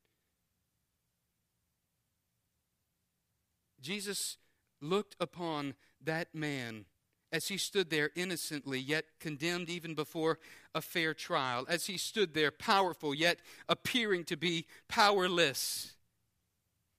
Jesus 3.80 4.38
looked 4.80 5.14
upon 5.20 5.74
that 6.02 6.34
man 6.34 6.86
as 7.32 7.48
he 7.48 7.56
stood 7.58 7.90
there 7.90 8.10
innocently, 8.14 8.80
yet 8.80 9.04
condemned 9.20 9.68
even 9.68 9.94
before 9.94 10.38
a 10.74 10.80
fair 10.80 11.12
trial, 11.14 11.66
as 11.68 11.86
he 11.86 11.98
stood 11.98 12.34
there 12.34 12.50
powerful, 12.50 13.14
yet 13.14 13.38
appearing 13.68 14.24
to 14.24 14.36
be 14.36 14.66
powerless. 14.88 15.94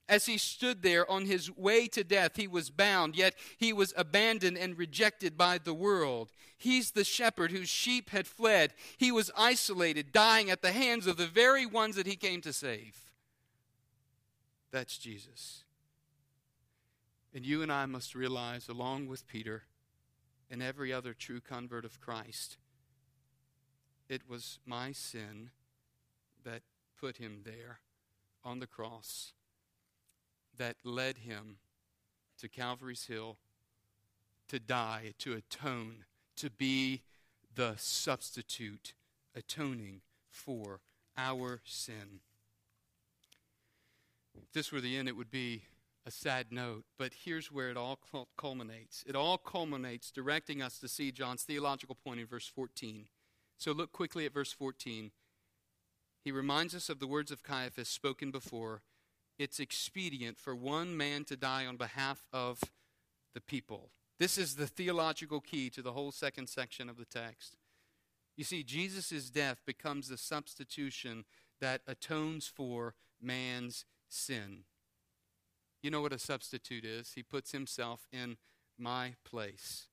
As 0.08 0.26
he 0.26 0.38
stood 0.38 0.82
there 0.82 1.10
on 1.10 1.26
his 1.26 1.56
way 1.56 1.88
to 1.90 2.04
death, 2.04 2.36
he 2.36 2.48
was 2.48 2.72
bound, 2.72 3.16
yet 3.16 3.36
he 3.58 3.72
was 3.72 3.94
abandoned 3.96 4.58
and 4.58 4.78
rejected 4.78 5.38
by 5.38 5.60
the 5.60 5.74
world. 5.74 6.32
He's 6.58 6.92
the 6.92 7.04
shepherd 7.04 7.52
whose 7.52 7.70
sheep 7.70 8.10
had 8.10 8.26
fled. 8.26 8.74
He 8.98 9.12
was 9.12 9.32
isolated, 9.38 10.12
dying 10.12 10.50
at 10.50 10.62
the 10.62 10.72
hands 10.72 11.06
of 11.06 11.18
the 11.18 11.28
very 11.28 11.66
ones 11.66 11.96
that 11.96 12.08
he 12.08 12.16
came 12.16 12.42
to 12.42 12.54
save. 12.54 12.98
That's 14.72 14.98
Jesus. 14.98 15.64
And 17.34 17.46
you 17.46 17.62
and 17.62 17.72
I 17.72 17.86
must 17.86 18.16
realize, 18.16 18.68
along 18.68 19.08
with 19.08 19.28
Peter, 19.28 19.64
and 20.50 20.64
every 20.64 20.92
other 20.92 21.14
true 21.14 21.42
convert 21.42 21.86
of 21.86 22.00
Christ. 22.00 22.58
It 24.08 24.28
was 24.28 24.60
my 24.66 24.92
sin 24.92 25.52
that 26.44 26.62
put 27.00 27.18
him 27.18 27.42
there 27.46 27.80
on 28.44 28.60
the 28.60 28.68
cross, 28.68 29.34
that 30.58 30.78
led 30.84 31.20
him 31.20 31.58
to 32.40 32.50
Calvary's 32.50 33.06
Hill 33.06 33.38
to 34.48 34.60
die, 34.60 35.14
to 35.20 35.34
atone, 35.34 36.06
to 36.36 36.50
be 36.50 37.04
the 37.54 37.76
substitute, 37.78 38.94
atoning 39.36 40.02
for 40.30 40.82
our 41.18 41.62
sin. 41.66 42.22
If 44.42 44.52
this 44.54 44.72
were 44.72 44.82
the 44.82 44.98
end, 44.98 45.08
it 45.08 45.16
would 45.16 45.30
be 45.30 45.64
a 46.06 46.12
sad 46.12 46.48
note, 46.52 46.86
but 46.98 47.12
here's 47.26 47.52
where 47.52 47.70
it 47.70 47.78
all 47.78 48.00
culminates. 48.38 49.04
It 49.08 49.16
all 49.16 49.38
culminates 49.38 50.12
directing 50.12 50.62
us 50.62 50.80
to 50.80 50.88
see 50.88 51.12
John's 51.12 51.44
theological 51.44 51.96
point 51.96 52.20
in 52.20 52.26
verse 52.26 52.48
14. 52.48 53.08
So 53.58 53.72
look 53.72 53.92
quickly 53.92 54.26
at 54.26 54.34
verse 54.34 54.54
14. 54.54 55.12
He 56.24 56.32
reminds 56.32 56.74
us 56.74 56.90
of 56.90 57.00
the 57.00 57.08
words 57.08 57.32
of 57.32 57.44
Caiaphas 57.44 57.90
spoken 57.90 58.32
before. 58.32 58.82
It's 59.38 59.60
expedient 59.60 60.38
for 60.38 60.56
one 60.56 60.96
man 60.98 61.26
to 61.26 61.38
die 61.38 61.66
on 61.66 61.78
behalf 61.78 62.28
of 62.34 62.62
the 63.34 63.42
people. 63.42 63.92
This 64.20 64.38
is 64.38 64.56
the 64.56 64.68
theological 64.68 65.40
key 65.40 65.70
to 65.70 65.82
the 65.82 65.94
whole 65.94 66.12
second 66.12 66.48
section 66.48 66.90
of 66.90 66.98
the 66.98 67.06
text. 67.06 67.56
You 68.36 68.44
see, 68.44 68.64
Jesus' 68.64 69.30
death 69.30 69.62
becomes 69.66 70.08
the 70.08 70.18
substitution 70.18 71.26
that 71.62 71.82
atones 71.88 72.48
for 72.48 72.96
man's 73.22 73.86
sin. 74.08 74.64
You 75.82 75.92
know 75.92 76.02
what 76.02 76.14
a 76.14 76.20
substitute 76.20 76.86
is? 76.86 77.14
He 77.14 77.24
puts 77.24 77.52
himself 77.52 78.08
in 78.12 78.38
my 78.78 79.16
place. 79.24 79.88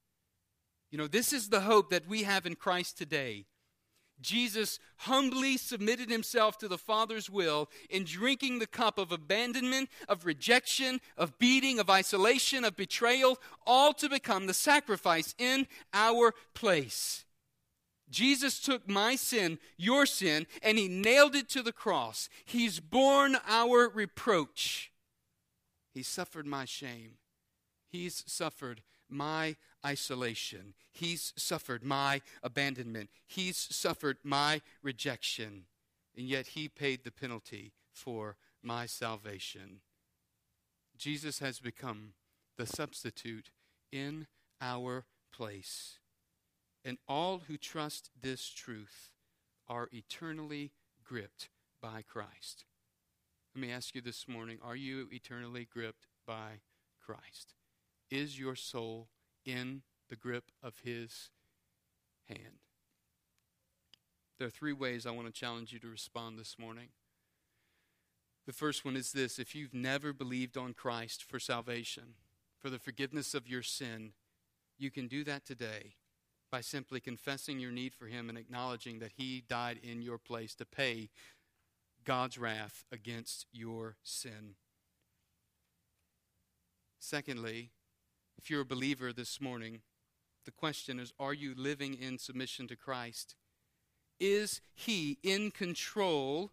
You 0.91 0.99
know, 0.99 1.07
this 1.07 1.33
is 1.33 1.49
the 1.49 1.61
hope 1.61 1.91
that 1.91 2.09
we 2.09 2.23
have 2.23 2.47
in 2.47 2.55
Christ 2.55 2.97
today. 2.97 3.47
Jesus 4.21 4.79
humbly 4.99 5.57
submitted 5.57 6.11
himself 6.11 6.57
to 6.59 6.69
the 6.69 6.79
Father's 6.79 7.29
will 7.29 7.69
in 7.91 8.05
drinking 8.05 8.59
the 8.59 8.67
cup 8.67 8.99
of 8.99 9.13
abandonment, 9.13 9.91
of 10.09 10.25
rejection, 10.25 11.01
of 11.19 11.39
beating, 11.39 11.79
of 11.79 11.91
isolation, 11.91 12.65
of 12.65 12.77
betrayal, 12.77 13.39
all 13.67 13.93
to 13.95 14.09
become 14.09 14.47
the 14.47 14.55
sacrifice 14.55 15.35
in 15.39 15.67
our 15.93 16.33
place. 16.55 17.25
Jesus 18.09 18.61
took 18.61 18.89
my 18.89 19.17
sin, 19.17 19.59
your 19.77 20.07
sin, 20.07 20.47
and 20.63 20.79
he 20.79 20.89
nailed 20.89 21.35
it 21.35 21.49
to 21.51 21.63
the 21.63 21.73
cross. 21.73 22.29
He's 22.45 22.81
borne 22.81 23.37
our 23.47 23.89
reproach. 23.89 24.93
He 25.97 26.03
suffered 26.03 26.47
my 26.47 26.67
shame. 26.67 27.13
He's 27.89 28.23
suffered 28.27 28.83
my 29.09 29.57
isolation. 29.83 30.75
He's 30.93 31.33
suffered 31.37 31.83
my 31.83 32.21
abandonment. 32.43 33.09
He's 33.27 33.57
suffered 33.57 34.19
my 34.23 34.61
rejection. 34.83 35.63
And 36.15 36.27
yet 36.29 36.49
he 36.49 36.69
paid 36.69 37.03
the 37.03 37.11
penalty 37.11 37.73
for 37.91 38.37
my 38.63 38.85
salvation. 38.85 39.81
Jesus 40.99 41.39
has 41.39 41.61
become 41.61 42.13
the 42.59 42.67
substitute 42.67 43.49
in 43.91 44.27
our 44.61 45.07
place. 45.33 45.99
And 46.85 46.99
all 47.09 47.45
who 47.49 47.57
trust 47.57 48.11
this 48.21 48.51
truth 48.51 49.13
are 49.67 49.89
eternally 49.95 50.73
gripped 51.03 51.49
by 51.81 52.03
Christ. 52.07 52.67
Let 53.57 53.63
me 53.63 53.73
ask 53.73 53.95
you 53.95 54.03
this 54.03 54.29
morning 54.29 54.59
are 54.63 54.77
you 54.77 55.09
eternally 55.11 55.67
gripped 55.73 56.09
by 56.27 56.61
Christ? 57.01 57.55
Is 58.11 58.39
your 58.39 58.55
soul 58.55 59.09
in 59.47 59.81
the 60.11 60.15
grip 60.15 60.51
of 60.63 60.75
His 60.85 61.31
hand? 62.29 62.61
There 64.39 64.47
are 64.47 64.51
three 64.51 64.75
ways 64.75 65.07
I 65.07 65.13
want 65.13 65.27
to 65.29 65.33
challenge 65.33 65.73
you 65.73 65.79
to 65.79 65.89
respond 65.89 66.39
this 66.39 66.57
morning. 66.59 66.89
The 68.47 68.53
first 68.53 68.85
one 68.85 68.95
is 68.95 69.13
this 69.13 69.39
if 69.39 69.55
you've 69.55 69.73
never 69.73 70.13
believed 70.13 70.59
on 70.59 70.75
Christ 70.75 71.25
for 71.25 71.41
salvation, 71.41 72.17
for 72.61 72.69
the 72.69 72.79
forgiveness 72.79 73.33
of 73.33 73.49
your 73.49 73.63
sin, 73.63 74.13
you 74.77 74.91
can 74.91 75.09
do 75.09 75.25
that 75.25 75.47
today 75.47 75.95
by 76.53 76.61
simply 76.61 77.01
confessing 77.01 77.59
your 77.59 77.73
need 77.73 77.95
for 77.95 78.07
Him 78.07 78.29
and 78.29 78.37
acknowledging 78.37 78.99
that 78.99 79.13
He 79.17 79.43
died 79.49 79.79
in 79.83 80.03
your 80.03 80.19
place 80.19 80.55
to 80.57 80.67
pay 80.67 81.09
God's 82.07 82.39
wrath 82.39 82.85
against 82.91 83.47
your 83.53 83.97
sin. 84.03 84.55
Secondly, 86.99 87.73
if 88.39 88.49
you're 88.49 88.63
a 88.63 88.67
believer 88.67 89.13
this 89.13 89.41
morning, 89.41 89.83
the 90.45 90.53
question 90.53 90.99
is 91.01 91.13
are 91.19 91.35
you 91.35 91.55
living 91.55 91.95
in 91.95 92.19
submission 92.19 92.69
to 92.69 92.77
Christ? 92.77 93.35
Is 94.19 94.63
He 94.73 95.19
in 95.23 95.51
control 95.51 96.53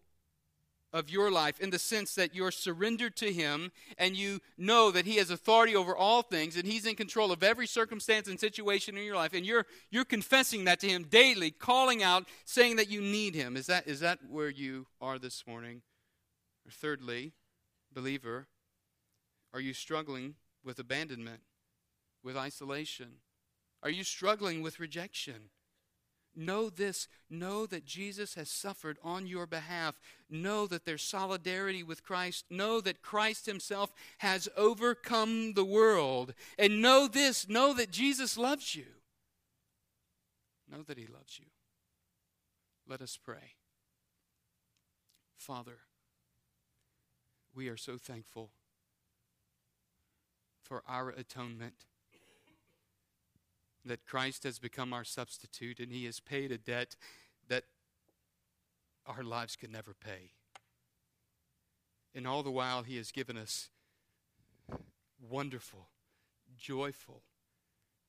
of 0.94 1.10
your 1.10 1.30
life 1.30 1.58
in 1.58 1.70
the 1.70 1.78
sense 1.78 2.14
that 2.14 2.34
you're 2.34 2.52
surrendered 2.52 3.16
to 3.16 3.32
Him 3.32 3.72
and 3.98 4.16
you 4.16 4.40
know 4.56 4.92
that 4.92 5.04
He 5.04 5.16
has 5.16 5.28
authority 5.28 5.74
over 5.74 5.94
all 5.94 6.22
things 6.22 6.56
and 6.56 6.64
He's 6.64 6.86
in 6.86 6.94
control 6.94 7.32
of 7.32 7.42
every 7.42 7.66
circumstance 7.66 8.28
and 8.28 8.38
situation 8.38 8.96
in 8.96 9.04
your 9.04 9.16
life, 9.16 9.34
and 9.34 9.44
you're, 9.44 9.66
you're 9.90 10.04
confessing 10.04 10.64
that 10.64 10.78
to 10.80 10.88
Him 10.88 11.02
daily, 11.02 11.50
calling 11.50 12.02
out, 12.02 12.26
saying 12.44 12.76
that 12.76 12.88
you 12.88 13.02
need 13.02 13.34
Him. 13.34 13.56
Is 13.56 13.66
that, 13.66 13.88
is 13.88 14.00
that 14.00 14.20
where 14.30 14.48
you 14.48 14.86
are 15.00 15.18
this 15.18 15.44
morning? 15.46 15.82
Or 16.66 16.70
thirdly, 16.70 17.32
believer, 17.92 18.46
are 19.52 19.60
you 19.60 19.74
struggling 19.74 20.36
with 20.64 20.78
abandonment, 20.78 21.40
with 22.22 22.36
isolation? 22.36 23.16
Are 23.82 23.90
you 23.90 24.04
struggling 24.04 24.62
with 24.62 24.78
rejection? 24.78 25.50
Know 26.36 26.68
this. 26.68 27.08
Know 27.30 27.66
that 27.66 27.84
Jesus 27.84 28.34
has 28.34 28.50
suffered 28.50 28.98
on 29.02 29.26
your 29.26 29.46
behalf. 29.46 30.00
Know 30.28 30.66
that 30.66 30.84
there's 30.84 31.02
solidarity 31.02 31.82
with 31.82 32.02
Christ. 32.02 32.44
Know 32.50 32.80
that 32.80 33.02
Christ 33.02 33.46
Himself 33.46 33.92
has 34.18 34.48
overcome 34.56 35.54
the 35.54 35.64
world. 35.64 36.34
And 36.58 36.82
know 36.82 37.06
this. 37.06 37.48
Know 37.48 37.72
that 37.74 37.90
Jesus 37.90 38.36
loves 38.36 38.74
you. 38.74 38.86
Know 40.70 40.82
that 40.82 40.98
He 40.98 41.06
loves 41.06 41.38
you. 41.38 41.46
Let 42.88 43.00
us 43.00 43.18
pray. 43.22 43.54
Father, 45.36 45.78
we 47.54 47.68
are 47.68 47.76
so 47.76 47.96
thankful 47.96 48.50
for 50.62 50.82
our 50.88 51.10
atonement 51.10 51.84
that 53.84 54.06
Christ 54.06 54.44
has 54.44 54.58
become 54.58 54.92
our 54.92 55.04
substitute 55.04 55.78
and 55.78 55.92
he 55.92 56.04
has 56.06 56.20
paid 56.20 56.50
a 56.50 56.58
debt 56.58 56.96
that 57.48 57.64
our 59.06 59.22
lives 59.22 59.56
could 59.56 59.70
never 59.70 59.94
pay. 59.94 60.30
And 62.14 62.26
all 62.26 62.42
the 62.42 62.50
while, 62.50 62.82
he 62.82 62.96
has 62.96 63.10
given 63.10 63.36
us 63.36 63.70
wonderful, 65.20 65.88
joyful 66.56 67.22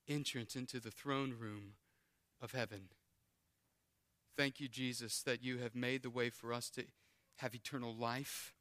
entrance 0.07 0.55
into 0.55 0.80
the 0.80 0.91
throne 0.91 1.34
room 1.38 1.73
of 2.41 2.51
heaven. 2.51 2.89
Thank 4.38 4.59
you, 4.59 4.67
Jesus, 4.67 5.21
that 5.23 5.43
you 5.43 5.57
have 5.57 5.76
made 5.76 6.03
the 6.03 6.09
way 6.09 6.30
for 6.30 6.53
us 6.53 6.69
to 6.71 6.84
have 7.38 7.55
eternal 7.55 7.95
life. 7.95 8.53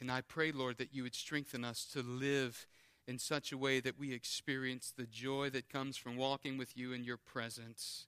And 0.00 0.10
I 0.10 0.20
pray, 0.20 0.52
Lord, 0.52 0.78
that 0.78 0.94
you 0.94 1.02
would 1.02 1.14
strengthen 1.14 1.64
us 1.64 1.84
to 1.92 2.02
live 2.02 2.66
in 3.06 3.18
such 3.18 3.52
a 3.52 3.58
way 3.58 3.80
that 3.80 3.98
we 3.98 4.12
experience 4.12 4.92
the 4.96 5.06
joy 5.06 5.48
that 5.50 5.68
comes 5.68 5.96
from 5.96 6.16
walking 6.16 6.58
with 6.58 6.76
you 6.76 6.92
in 6.92 7.04
your 7.04 7.16
presence. 7.16 8.06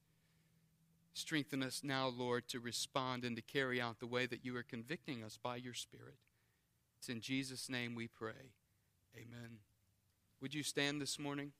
Strengthen 1.13 1.63
us 1.63 1.81
now, 1.83 2.07
Lord, 2.07 2.47
to 2.49 2.59
respond 2.59 3.23
and 3.23 3.35
to 3.35 3.41
carry 3.41 3.81
out 3.81 3.99
the 3.99 4.07
way 4.07 4.25
that 4.25 4.43
you 4.43 4.55
are 4.57 4.63
convicting 4.63 5.23
us 5.23 5.37
by 5.41 5.55
your 5.55 5.73
Spirit. 5.73 6.15
It's 6.97 7.09
in 7.09 7.21
Jesus' 7.21 7.69
name 7.69 7.95
we 7.95 8.07
pray. 8.07 8.51
Amen. 9.15 9.59
Would 10.41 10.53
you 10.53 10.63
stand 10.63 11.01
this 11.01 11.17
morning? 11.17 11.53